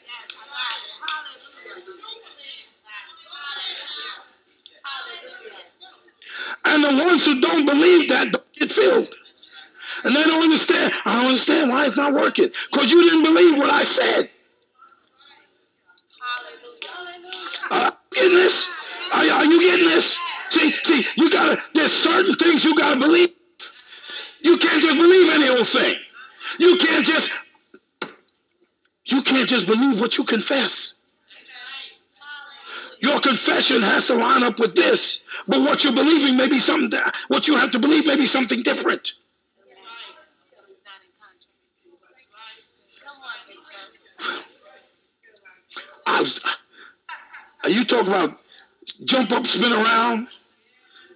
And 6.64 6.82
the 6.82 7.04
ones 7.04 7.26
who 7.26 7.40
don't 7.40 7.66
believe 7.66 8.08
that 8.08 8.32
don't 8.32 8.52
get 8.54 8.72
filled. 8.72 9.14
And 10.04 10.14
they 10.14 10.22
don't 10.22 10.42
understand. 10.42 10.92
I 11.06 11.14
don't 11.16 11.26
understand 11.26 11.70
why 11.70 11.86
it's 11.86 11.96
not 11.96 12.12
working. 12.12 12.48
Because 12.70 12.90
you 12.90 13.02
didn't 13.02 13.22
believe 13.22 13.58
what 13.58 13.70
I 13.70 13.82
said. 13.82 14.28
Are 17.70 17.84
you 17.84 18.00
getting 18.12 18.36
this? 18.36 18.70
Are, 19.12 19.24
are 19.24 19.44
you 19.44 19.60
getting 19.60 19.88
this? 19.88 20.18
See, 20.50 20.70
see, 20.70 21.06
you 21.16 21.30
gotta, 21.30 21.60
there's 21.74 21.92
certain 21.92 22.34
things 22.34 22.64
you 22.64 22.76
gotta 22.76 23.00
believe. 23.00 23.30
You 24.42 24.58
can't 24.58 24.82
just 24.82 24.98
believe 24.98 25.30
any 25.32 25.48
old 25.48 25.66
thing. 25.66 25.96
You 26.60 26.76
can't 26.76 27.04
just, 27.04 27.32
you 29.06 29.22
can't 29.22 29.48
just 29.48 29.66
believe 29.66 30.00
what 30.00 30.18
you 30.18 30.24
confess. 30.24 30.94
Your 33.00 33.20
confession 33.20 33.82
has 33.82 34.06
to 34.08 34.14
line 34.14 34.42
up 34.44 34.58
with 34.60 34.74
this, 34.74 35.22
but 35.48 35.58
what 35.58 35.84
you're 35.84 35.92
believing 35.92 36.36
may 36.36 36.48
be 36.48 36.58
something, 36.58 36.90
that 36.90 37.12
what 37.28 37.48
you 37.48 37.56
have 37.56 37.70
to 37.72 37.78
believe 37.78 38.06
may 38.06 38.16
be 38.16 38.26
something 38.26 38.62
different. 38.62 39.12
I 46.24 47.68
was, 47.68 47.76
you 47.76 47.84
talk 47.84 48.06
about 48.06 48.40
jump 49.04 49.32
up, 49.32 49.46
spin 49.46 49.72
around, 49.72 50.28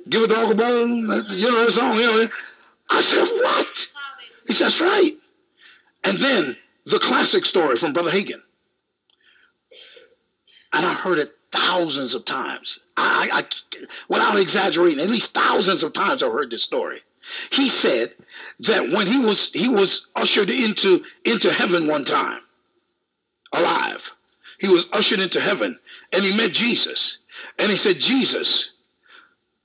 give 0.08 0.22
a 0.22 0.28
dog 0.28 0.52
a 0.52 0.54
bone, 0.54 1.00
you 1.30 1.50
know 1.50 1.64
that 1.64 1.70
song, 1.70 1.94
you 1.96 2.02
know. 2.02 2.28
I 2.90 3.00
said, 3.00 3.24
what? 3.42 3.92
He 4.46 4.52
said, 4.52 4.66
that's 4.66 4.80
right. 4.80 5.12
And 6.04 6.16
then 6.18 6.56
the 6.84 6.98
classic 6.98 7.44
story 7.44 7.76
from 7.76 7.92
Brother 7.92 8.10
Hagin. 8.10 8.42
And 10.72 10.86
I 10.86 10.92
heard 10.94 11.18
it 11.18 11.32
thousands 11.52 12.14
of 12.14 12.24
times. 12.24 12.80
I, 12.96 13.28
I, 13.32 13.44
without 14.08 14.38
exaggerating, 14.38 15.00
at 15.00 15.08
least 15.08 15.34
thousands 15.34 15.82
of 15.82 15.92
times 15.92 16.22
I've 16.22 16.32
heard 16.32 16.50
this 16.50 16.62
story. 16.62 17.00
He 17.52 17.68
said 17.68 18.14
that 18.60 18.90
when 18.90 19.06
he 19.06 19.18
was 19.18 19.52
he 19.52 19.68
was 19.68 20.06
ushered 20.16 20.50
into 20.50 21.04
into 21.26 21.52
heaven 21.52 21.86
one 21.86 22.04
time, 22.04 22.40
alive, 23.54 24.14
he 24.60 24.68
was 24.68 24.88
ushered 24.92 25.20
into 25.20 25.40
heaven 25.40 25.78
and 26.12 26.22
he 26.22 26.36
met 26.36 26.52
Jesus. 26.52 27.18
And 27.58 27.70
he 27.70 27.76
said, 27.76 28.00
Jesus 28.00 28.72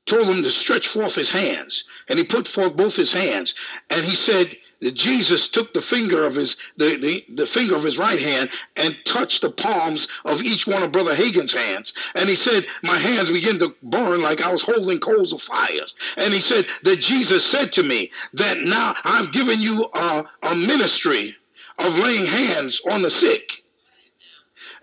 told 0.05 0.23
him 0.23 0.43
to 0.43 0.49
stretch 0.49 0.87
forth 0.87 1.15
his 1.15 1.31
hands. 1.31 1.85
And 2.09 2.19
he 2.19 2.25
put 2.25 2.47
forth 2.47 2.75
both 2.75 2.95
his 2.95 3.13
hands. 3.13 3.55
And 3.89 4.03
he 4.03 4.15
said, 4.15 4.55
that 4.83 4.95
Jesus 4.95 5.47
took 5.47 5.73
the 5.73 5.81
finger 5.81 6.25
of 6.25 6.35
his 6.35 6.57
the, 6.75 6.97
the, 6.97 7.35
the 7.35 7.45
finger 7.45 7.73
of 7.75 7.83
his 7.83 7.97
right 7.97 8.19
hand 8.19 8.49
and 8.75 8.95
touched 9.05 9.41
the 9.41 9.49
palms 9.49 10.09
of 10.25 10.43
each 10.43 10.67
one 10.67 10.83
of 10.83 10.91
Brother 10.91 11.15
Hagin's 11.15 11.53
hands. 11.53 11.93
And 12.15 12.27
he 12.27 12.35
said, 12.35 12.65
My 12.83 12.97
hands 12.97 13.31
begin 13.31 13.59
to 13.59 13.73
burn 13.81 14.21
like 14.21 14.41
I 14.41 14.51
was 14.51 14.61
holding 14.61 14.99
coals 14.99 15.31
of 15.31 15.41
fire. 15.41 15.85
And 16.17 16.33
he 16.33 16.39
said 16.41 16.65
that 16.83 16.99
Jesus 16.99 17.45
said 17.45 17.71
to 17.73 17.83
me 17.83 18.11
that 18.33 18.57
now 18.59 18.93
I've 19.05 19.31
given 19.31 19.61
you 19.61 19.87
a, 19.95 20.25
a 20.51 20.55
ministry 20.55 21.31
of 21.79 21.97
laying 21.97 22.25
hands 22.25 22.81
on 22.91 23.01
the 23.01 23.09
sick. 23.09 23.62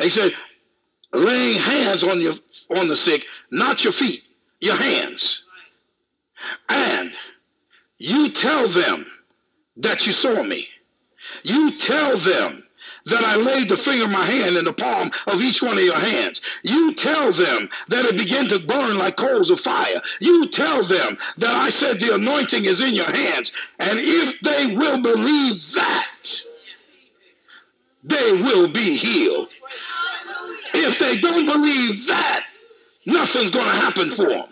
He 0.01 0.09
said, 0.09 0.33
laying 1.13 1.59
hands 1.59 2.03
on 2.03 2.21
your 2.21 2.33
on 2.77 2.89
the 2.89 2.97
sick, 2.97 3.27
not 3.51 3.85
your 3.85 3.93
feet, 3.93 4.23
your 4.61 4.77
hands. 4.77 5.45
And 6.69 7.13
you 7.99 8.31
tell 8.31 8.67
them 8.67 9.07
that 9.77 10.07
you 10.07 10.13
saw 10.13 10.43
me. 10.43 10.69
You 11.45 11.73
tell 11.73 12.17
them 12.17 12.63
that 13.07 13.23
I 13.25 13.37
laid 13.37 13.69
the 13.69 13.77
finger 13.77 14.05
of 14.05 14.11
my 14.11 14.25
hand 14.25 14.57
in 14.57 14.65
the 14.65 14.73
palm 14.73 15.11
of 15.27 15.41
each 15.41 15.63
one 15.63 15.77
of 15.77 15.85
your 15.85 15.99
hands. 15.99 16.41
You 16.65 16.95
tell 16.95 17.31
them 17.33 17.69
that 17.89 18.05
it 18.05 18.17
began 18.17 18.47
to 18.49 18.59
burn 18.59 18.99
like 18.99 19.17
coals 19.17 19.51
of 19.51 19.61
fire. 19.61 20.01
You 20.21 20.49
tell 20.49 20.83
them 20.83 21.17
that 21.39 21.55
I 21.55 21.71
said 21.71 21.99
the 21.99 22.15
anointing 22.15 22.65
is 22.65 22.81
in 22.81 22.95
your 22.95 23.11
hands. 23.11 23.53
And 23.79 23.99
if 23.99 24.41
they 24.41 24.75
will 24.75 25.03
believe 25.03 25.75
that, 25.75 26.45
they 28.03 28.33
will 28.33 28.71
be 28.71 28.97
healed. 28.97 29.55
If 30.75 30.99
they 30.99 31.19
don't 31.19 31.47
believe 31.47 32.07
that, 32.09 32.45
nothing's 33.07 33.51
going 33.51 33.67
to 33.67 33.73
happen 33.73 34.07
for 34.07 34.27
them. 34.27 34.49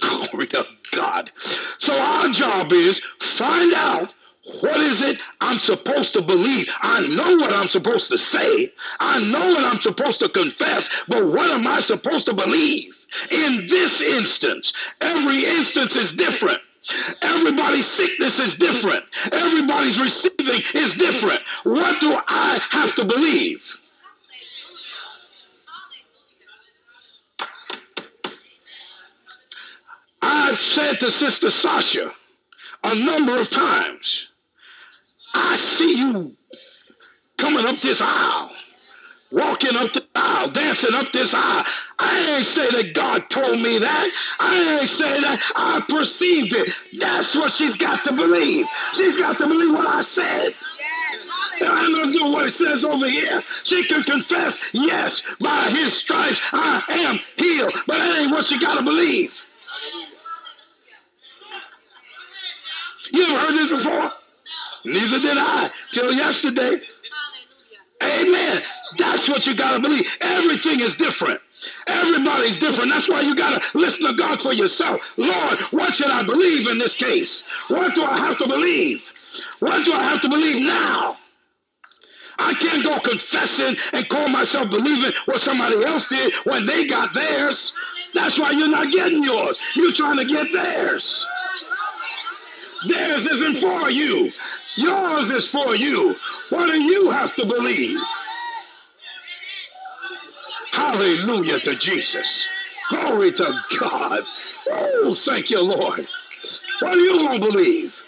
Glory 0.30 0.46
to 0.46 0.66
God. 0.96 1.30
So 1.34 1.94
our 1.96 2.28
job 2.30 2.72
is 2.72 3.00
find 3.00 3.72
out 3.74 4.14
what 4.62 4.76
is 4.78 5.02
it 5.02 5.18
I'm 5.40 5.58
supposed 5.58 6.14
to 6.14 6.22
believe? 6.22 6.72
I 6.80 7.06
know 7.14 7.36
what 7.36 7.52
I'm 7.52 7.66
supposed 7.66 8.08
to 8.10 8.18
say. 8.18 8.72
I 8.98 9.20
know 9.30 9.38
what 9.38 9.64
I'm 9.64 9.80
supposed 9.80 10.20
to 10.20 10.28
confess, 10.28 11.04
but 11.08 11.24
what 11.24 11.50
am 11.50 11.66
I 11.66 11.80
supposed 11.80 12.26
to 12.26 12.34
believe? 12.34 13.06
In 13.30 13.66
this 13.66 14.00
instance, 14.00 14.72
every 15.00 15.44
instance 15.44 15.94
is 15.94 16.14
different. 16.14 16.60
Everybody's 17.22 17.86
sickness 17.86 18.38
is 18.38 18.56
different. 18.56 19.04
Everybody's 19.32 20.00
receiving 20.00 20.60
is 20.74 20.96
different. 20.96 21.40
What 21.64 22.00
do 22.00 22.18
I 22.28 22.60
have 22.70 22.94
to 22.96 23.04
believe? 23.04 23.76
I've 30.22 30.56
said 30.56 30.94
to 31.00 31.10
Sister 31.10 31.50
Sasha 31.50 32.12
a 32.84 33.04
number 33.04 33.38
of 33.38 33.50
times, 33.50 34.28
I 35.34 35.54
see 35.56 35.98
you 35.98 36.36
coming 37.36 37.66
up 37.66 37.80
this 37.80 38.02
aisle, 38.02 38.50
walking 39.30 39.76
up 39.76 39.92
the 39.92 40.04
aisle, 40.14 40.50
dancing 40.50 40.94
up 40.94 41.10
this 41.12 41.34
aisle. 41.34 41.64
I 42.02 42.34
ain't 42.36 42.46
say 42.46 42.66
that 42.70 42.94
God 42.94 43.28
told 43.28 43.60
me 43.60 43.78
that. 43.78 44.08
I 44.40 44.78
ain't 44.80 44.88
say 44.88 45.20
that. 45.20 45.52
I 45.54 45.80
perceived 45.88 46.54
it. 46.54 46.68
That's 46.98 47.36
what 47.36 47.52
she's 47.52 47.76
got 47.76 48.04
to 48.04 48.12
believe. 48.14 48.66
She's 48.94 49.20
got 49.20 49.38
to 49.38 49.46
believe 49.46 49.72
what 49.72 49.86
I 49.86 50.00
said. 50.00 50.54
And 51.60 51.68
I'm 51.68 51.92
going 51.92 52.08
to 52.08 52.18
do 52.18 52.24
what 52.32 52.46
it 52.46 52.52
says 52.52 52.84
over 52.84 53.06
here. 53.06 53.42
She 53.64 53.84
can 53.84 54.02
confess, 54.02 54.70
yes, 54.72 55.22
by 55.40 55.68
his 55.70 55.92
stripes 55.92 56.40
I 56.52 56.82
am 56.88 57.18
healed. 57.36 57.72
But 57.86 57.98
that 57.98 58.18
ain't 58.18 58.30
what 58.30 58.46
she 58.46 58.58
got 58.58 58.78
to 58.78 58.84
believe. 58.84 59.44
You 63.12 63.24
ever 63.24 63.38
heard 63.38 63.54
this 63.54 63.70
before? 63.70 64.12
Neither 64.86 65.20
did 65.20 65.36
I 65.36 65.70
till 65.92 66.12
yesterday. 66.12 66.80
Amen. 68.02 68.56
That's 68.96 69.28
what 69.28 69.46
you 69.46 69.54
got 69.54 69.76
to 69.76 69.80
believe. 69.82 70.16
Everything 70.22 70.80
is 70.80 70.96
different. 70.96 71.40
Everybody's 71.86 72.58
different. 72.58 72.90
That's 72.90 73.08
why 73.08 73.20
you 73.20 73.34
got 73.34 73.60
to 73.60 73.78
listen 73.78 74.08
to 74.08 74.16
God 74.16 74.40
for 74.40 74.52
yourself. 74.52 75.16
Lord, 75.18 75.60
what 75.70 75.94
should 75.94 76.10
I 76.10 76.22
believe 76.22 76.68
in 76.68 76.78
this 76.78 76.96
case? 76.96 77.44
What 77.68 77.94
do 77.94 78.04
I 78.04 78.18
have 78.18 78.38
to 78.38 78.48
believe? 78.48 79.12
What 79.60 79.84
do 79.84 79.92
I 79.92 80.02
have 80.04 80.20
to 80.22 80.28
believe 80.28 80.66
now? 80.66 81.16
I 82.38 82.54
can't 82.54 82.82
go 82.82 82.98
confessing 82.98 83.76
and 83.92 84.08
call 84.08 84.26
myself 84.28 84.70
believing 84.70 85.12
what 85.26 85.40
somebody 85.40 85.84
else 85.84 86.08
did 86.08 86.32
when 86.44 86.64
they 86.64 86.86
got 86.86 87.12
theirs. 87.12 87.74
That's 88.14 88.38
why 88.38 88.52
you're 88.52 88.70
not 88.70 88.92
getting 88.92 89.22
yours. 89.22 89.58
You're 89.76 89.92
trying 89.92 90.16
to 90.16 90.24
get 90.24 90.50
theirs. 90.52 91.26
Theirs 92.88 93.26
isn't 93.26 93.56
for 93.56 93.90
you. 93.90 94.32
Yours 94.76 95.30
is 95.30 95.50
for 95.50 95.76
you. 95.76 96.16
What 96.48 96.72
do 96.72 96.82
you 96.82 97.10
have 97.10 97.34
to 97.36 97.46
believe? 97.46 98.00
Hallelujah 100.72 101.60
to 101.60 101.74
Jesus. 101.76 102.46
Glory 102.90 103.32
to 103.32 103.60
God. 103.78 104.20
Oh, 104.70 105.14
thank 105.14 105.50
you, 105.50 105.62
Lord. 105.62 106.06
What 106.80 106.94
are 106.94 106.98
you 106.98 107.28
going 107.28 107.40
to 107.40 107.48
believe? 107.48 108.02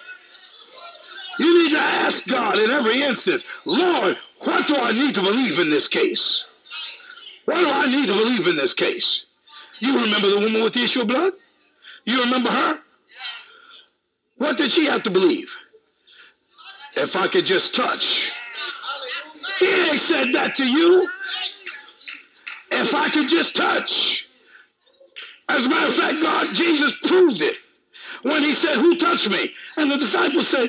You 1.39 1.65
need 1.65 1.73
to 1.73 1.79
ask 1.79 2.29
God 2.29 2.59
in 2.59 2.71
every 2.71 3.03
instance, 3.03 3.45
Lord, 3.65 4.17
what 4.45 4.67
do 4.67 4.77
I 4.77 4.93
need 4.93 5.15
to 5.15 5.21
believe 5.21 5.59
in 5.59 5.71
this 5.71 5.89
case? 5.89 6.47
What 7.45 7.57
do 7.57 7.69
I 7.69 7.87
need 7.87 8.07
to 8.07 8.13
believe 8.13 8.47
in 8.47 8.57
this 8.57 8.75
case? 8.75 9.27
You 9.81 9.95
remember 9.95 10.29
the 10.29 10.41
woman 10.41 10.63
with 10.63 10.75
the 10.75 10.85
issue 10.85 11.03
of 11.03 11.09
blood? 11.09 11.33
You 12.05 12.23
remember 12.23 12.51
her? 12.51 12.79
What 14.37 14.57
did 14.57 14.71
she 14.71 14.87
have 14.87 15.03
to 15.05 15.11
believe? 15.11 15.57
If 16.97 17.17
I 17.17 17.27
could 17.27 17.47
just 17.47 17.75
touch. 17.75 18.33
He 19.59 19.67
ain't 19.67 19.99
said 19.99 20.33
that 20.33 20.55
to 20.57 20.71
you. 20.71 21.09
If 22.75 22.95
I 22.95 23.09
could 23.11 23.29
just 23.29 23.57
touch. 23.57 24.29
As 25.49 25.67
a 25.67 25.69
matter 25.69 25.87
of 25.87 25.95
fact, 25.95 26.23
God, 26.23 26.55
Jesus 26.55 26.97
proved 26.99 27.43
it 27.43 27.57
when 28.23 28.41
he 28.41 28.53
said, 28.53 28.77
Who 28.77 28.97
touched 28.97 29.31
me? 29.31 29.51
And 29.77 29.91
the 29.91 29.97
disciples 29.97 30.49
said, 30.49 30.69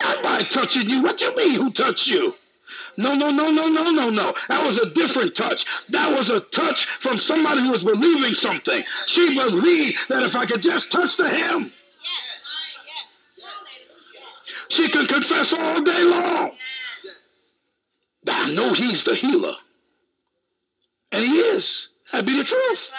I 0.00 0.42
touching 0.48 0.88
you? 0.88 1.02
What 1.02 1.20
you 1.20 1.34
mean, 1.34 1.60
who 1.60 1.70
touched 1.70 2.08
you? 2.08 2.34
No, 2.98 3.14
no, 3.14 3.30
no, 3.30 3.50
no, 3.50 3.68
no, 3.68 3.90
no, 3.90 4.10
no. 4.10 4.32
That 4.48 4.64
was 4.64 4.78
a 4.78 4.92
different 4.92 5.34
touch. 5.34 5.86
That 5.88 6.14
was 6.16 6.30
a 6.30 6.40
touch 6.40 6.86
from 6.86 7.14
somebody 7.14 7.60
who 7.60 7.70
was 7.70 7.84
believing 7.84 8.34
something. 8.34 8.82
She 9.06 9.34
believed 9.34 10.08
that 10.08 10.22
if 10.22 10.36
I 10.36 10.46
could 10.46 10.62
just 10.62 10.92
touch 10.92 11.16
the 11.16 11.28
hem, 11.28 11.72
she 14.68 14.88
can 14.88 15.06
confess 15.06 15.52
all 15.52 15.82
day 15.82 16.04
long. 16.04 16.52
I 18.28 18.54
know 18.54 18.72
he's 18.72 19.04
the 19.04 19.14
healer. 19.14 19.54
And 21.12 21.24
he 21.24 21.36
is. 21.36 21.88
That'd 22.10 22.26
be 22.26 22.36
the 22.36 22.44
truth. 22.44 22.94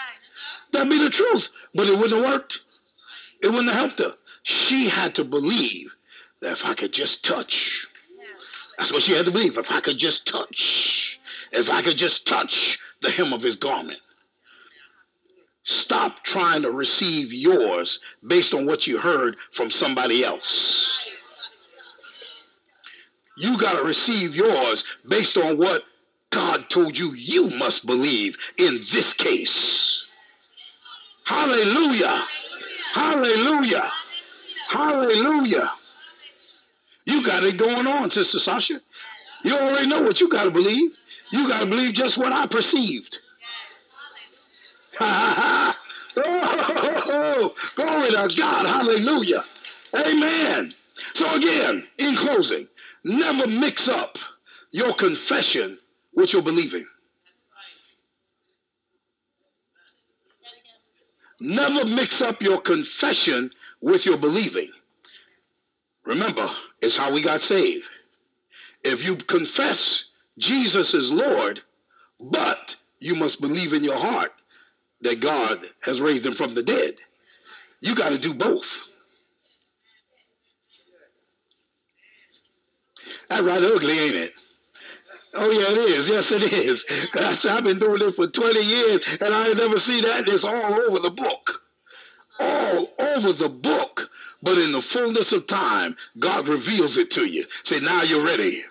That'd 0.72 0.90
be 0.90 1.02
the 1.02 1.10
truth. 1.10 1.50
But 1.74 1.88
it 1.88 1.98
wouldn't 1.98 2.22
have 2.22 2.32
worked. 2.32 2.64
It 3.42 3.48
wouldn't 3.48 3.70
have 3.70 3.76
helped 3.76 3.98
her. 3.98 4.16
She 4.42 4.88
had 4.88 5.14
to 5.16 5.24
believe 5.24 5.96
that 6.40 6.52
if 6.52 6.66
I 6.66 6.74
could 6.74 6.92
just 6.92 7.24
touch, 7.24 7.86
that's 8.78 8.92
what 8.92 9.02
she 9.02 9.12
had 9.12 9.26
to 9.26 9.32
believe. 9.32 9.56
If 9.58 9.72
I 9.72 9.80
could 9.80 9.98
just 9.98 10.26
touch, 10.26 11.20
if 11.52 11.70
I 11.70 11.82
could 11.82 11.96
just 11.96 12.26
touch 12.26 12.78
the 13.00 13.10
hem 13.10 13.32
of 13.32 13.42
his 13.42 13.56
garment. 13.56 13.98
Stop 15.62 16.22
trying 16.22 16.62
to 16.62 16.70
receive 16.70 17.32
yours 17.32 18.00
based 18.28 18.52
on 18.52 18.66
what 18.66 18.86
you 18.86 18.98
heard 18.98 19.36
from 19.50 19.70
somebody 19.70 20.22
else. 20.22 21.08
You 23.38 23.58
got 23.58 23.78
to 23.78 23.84
receive 23.84 24.36
yours 24.36 24.84
based 25.08 25.38
on 25.38 25.56
what 25.56 25.84
God 26.34 26.68
told 26.68 26.98
you 26.98 27.14
you 27.16 27.48
must 27.58 27.86
believe 27.86 28.36
in 28.58 28.74
this 28.92 29.14
case. 29.14 30.04
Hallelujah. 31.24 32.26
Hallelujah. 32.92 33.90
Hallelujah. 34.70 35.72
You 37.06 37.24
got 37.24 37.44
it 37.44 37.56
going 37.56 37.86
on, 37.86 38.10
Sister 38.10 38.38
Sasha. 38.38 38.80
You 39.44 39.54
already 39.54 39.88
know 39.88 40.02
what 40.02 40.20
you 40.20 40.28
got 40.28 40.44
to 40.44 40.50
believe. 40.50 40.90
You 41.32 41.48
got 41.48 41.62
to 41.62 41.66
believe 41.66 41.94
just 41.94 42.18
what 42.18 42.32
I 42.32 42.46
perceived. 42.46 43.20
oh, 45.00 45.74
glory 47.74 48.10
to 48.10 48.34
God. 48.36 48.66
Hallelujah. 48.66 49.44
Amen. 49.94 50.70
So, 51.14 51.34
again, 51.34 51.86
in 51.98 52.14
closing, 52.16 52.66
Never 53.04 53.46
mix 53.46 53.86
up 53.88 54.16
your 54.72 54.94
confession 54.94 55.78
with 56.14 56.32
your 56.32 56.42
believing. 56.42 56.86
Never 61.40 61.84
mix 61.94 62.22
up 62.22 62.40
your 62.40 62.60
confession 62.60 63.50
with 63.80 64.06
your 64.06 64.16
believing. 64.16 64.68
Remember, 66.04 66.46
it's 66.80 66.96
how 66.96 67.12
we 67.12 67.22
got 67.22 67.40
saved. 67.40 67.86
If 68.84 69.06
you 69.06 69.16
confess 69.16 70.06
Jesus 70.38 70.94
is 70.94 71.10
Lord, 71.10 71.62
but 72.20 72.76
you 73.00 73.14
must 73.16 73.40
believe 73.40 73.72
in 73.72 73.82
your 73.82 73.96
heart 73.96 74.32
that 75.00 75.20
God 75.20 75.70
has 75.82 76.00
raised 76.00 76.26
him 76.26 76.32
from 76.32 76.54
the 76.54 76.62
dead, 76.62 76.94
you 77.80 77.94
got 77.94 78.10
to 78.10 78.18
do 78.18 78.32
both. 78.32 78.90
That's 83.28 83.42
rather 83.42 83.66
ugly, 83.66 83.98
ain't 83.98 84.14
it? 84.14 84.32
Oh 85.46 85.50
yeah, 85.50 85.66
it 85.68 85.90
is. 85.90 86.08
Yes, 86.08 86.32
it 86.32 86.52
is. 86.54 87.46
I've 87.46 87.64
been 87.64 87.78
doing 87.78 87.98
this 87.98 88.16
for 88.16 88.26
20 88.26 88.62
years, 88.62 89.18
and 89.20 89.34
I 89.34 89.44
never 89.52 89.76
see 89.76 90.00
that. 90.00 90.26
It's 90.26 90.42
all 90.42 90.80
over 90.80 90.98
the 91.00 91.10
book. 91.10 91.62
All 92.40 92.86
over 92.98 93.30
the 93.32 93.50
book. 93.50 94.10
But 94.42 94.56
in 94.56 94.72
the 94.72 94.80
fullness 94.80 95.34
of 95.34 95.46
time, 95.46 95.96
God 96.18 96.48
reveals 96.48 96.96
it 96.96 97.10
to 97.12 97.26
you. 97.26 97.44
Say, 97.62 97.84
now 97.84 98.02
you're 98.02 98.24
ready. 98.24 98.62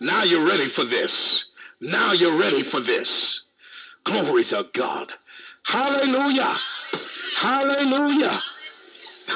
Now 0.00 0.22
you're 0.22 0.46
ready 0.46 0.68
for 0.68 0.84
this. 0.84 1.50
Now 1.82 2.12
you're 2.12 2.38
ready 2.38 2.62
for 2.62 2.80
this. 2.80 3.42
Glory 4.04 4.44
to 4.44 4.66
God. 4.72 5.12
Hallelujah. 5.66 6.54
Hallelujah. 7.36 8.42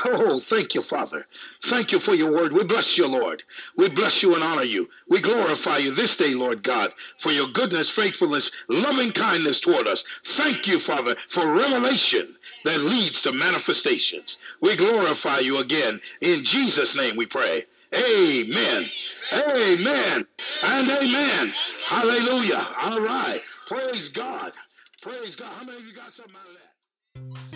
Oh, 0.04 0.38
thank 0.38 0.74
you, 0.74 0.82
Father. 0.82 1.26
Thank 1.62 1.92
you 1.92 1.98
for 1.98 2.14
your 2.14 2.32
word. 2.32 2.52
We 2.52 2.64
bless 2.64 2.98
you, 2.98 3.08
Lord. 3.08 3.42
We 3.76 3.88
bless 3.88 4.22
you 4.22 4.34
and 4.34 4.42
honor 4.42 4.62
you. 4.64 4.88
We 5.08 5.20
glorify 5.20 5.78
you 5.78 5.92
this 5.92 6.16
day, 6.16 6.34
Lord 6.34 6.62
God, 6.62 6.92
for 7.18 7.30
your 7.30 7.48
goodness, 7.48 7.90
faithfulness, 7.90 8.50
loving 8.68 9.12
kindness 9.12 9.60
toward 9.60 9.86
us. 9.86 10.04
Thank 10.24 10.66
you, 10.66 10.78
Father, 10.78 11.14
for 11.28 11.56
revelation 11.56 12.36
that 12.64 12.80
leads 12.80 13.22
to 13.22 13.32
manifestations. 13.32 14.38
We 14.60 14.76
glorify 14.76 15.38
you 15.38 15.58
again. 15.60 16.00
In 16.20 16.44
Jesus' 16.44 16.96
name 16.96 17.16
we 17.16 17.26
pray. 17.26 17.64
Amen. 17.94 18.86
Amen. 19.32 20.26
And 20.64 20.90
amen. 20.90 21.52
Hallelujah. 21.86 22.66
All 22.82 23.00
right. 23.00 23.40
Praise 23.66 24.08
God. 24.08 24.52
Praise 25.00 25.36
God. 25.36 25.52
How 25.52 25.64
many 25.64 25.78
of 25.78 25.86
you 25.86 25.92
got 25.92 26.10
something 26.12 26.34
out 26.34 26.48
of 26.48 26.54
that? 26.54 26.65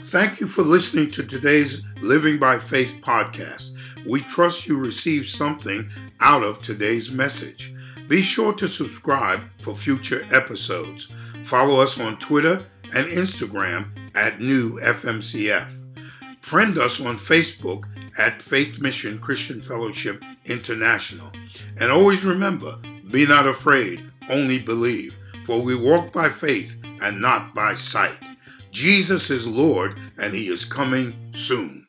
Thank 0.03 0.41
you 0.41 0.49
for 0.49 0.63
listening 0.63 1.11
to 1.13 1.25
today's 1.25 1.83
Living 2.01 2.39
by 2.39 2.59
Faith 2.59 2.99
podcast. 3.01 3.77
We 4.07 4.21
trust 4.21 4.67
you 4.67 4.79
received 4.79 5.29
something 5.29 5.89
out 6.21 6.43
of 6.43 6.63
today's 6.63 7.13
message. 7.13 7.75
Be 8.09 8.23
sure 8.23 8.53
to 8.55 8.67
subscribe 8.67 9.43
for 9.63 9.77
future 9.77 10.27
episodes. 10.33 11.13
Follow 11.45 11.81
us 11.81 12.01
on 12.01 12.19
Twitter 12.19 12.67
and 12.95 13.07
Instagram 13.07 13.89
at 14.17 14.41
New 14.41 14.81
FMCF. 14.81 15.77
Friend 16.41 16.79
us 16.79 17.05
on 17.05 17.17
Facebook 17.17 17.85
at 18.19 18.43
Faith 18.43 18.81
Mission 18.81 19.19
Christian 19.19 19.63
Fellowship 19.63 20.25
International. 20.47 21.31
And 21.81 21.93
always 21.93 22.25
remember 22.25 22.79
be 23.11 23.27
not 23.27 23.47
afraid, 23.47 24.11
only 24.29 24.59
believe, 24.59 25.15
for 25.45 25.61
we 25.61 25.75
walk 25.75 26.13
by 26.13 26.29
faith 26.29 26.81
and 27.03 27.21
not 27.21 27.55
by 27.55 27.75
sight. 27.75 28.19
Jesus 28.71 29.31
is 29.31 29.47
Lord 29.47 29.99
and 30.19 30.33
he 30.33 30.49
is 30.49 30.65
coming 30.65 31.15
soon. 31.33 31.80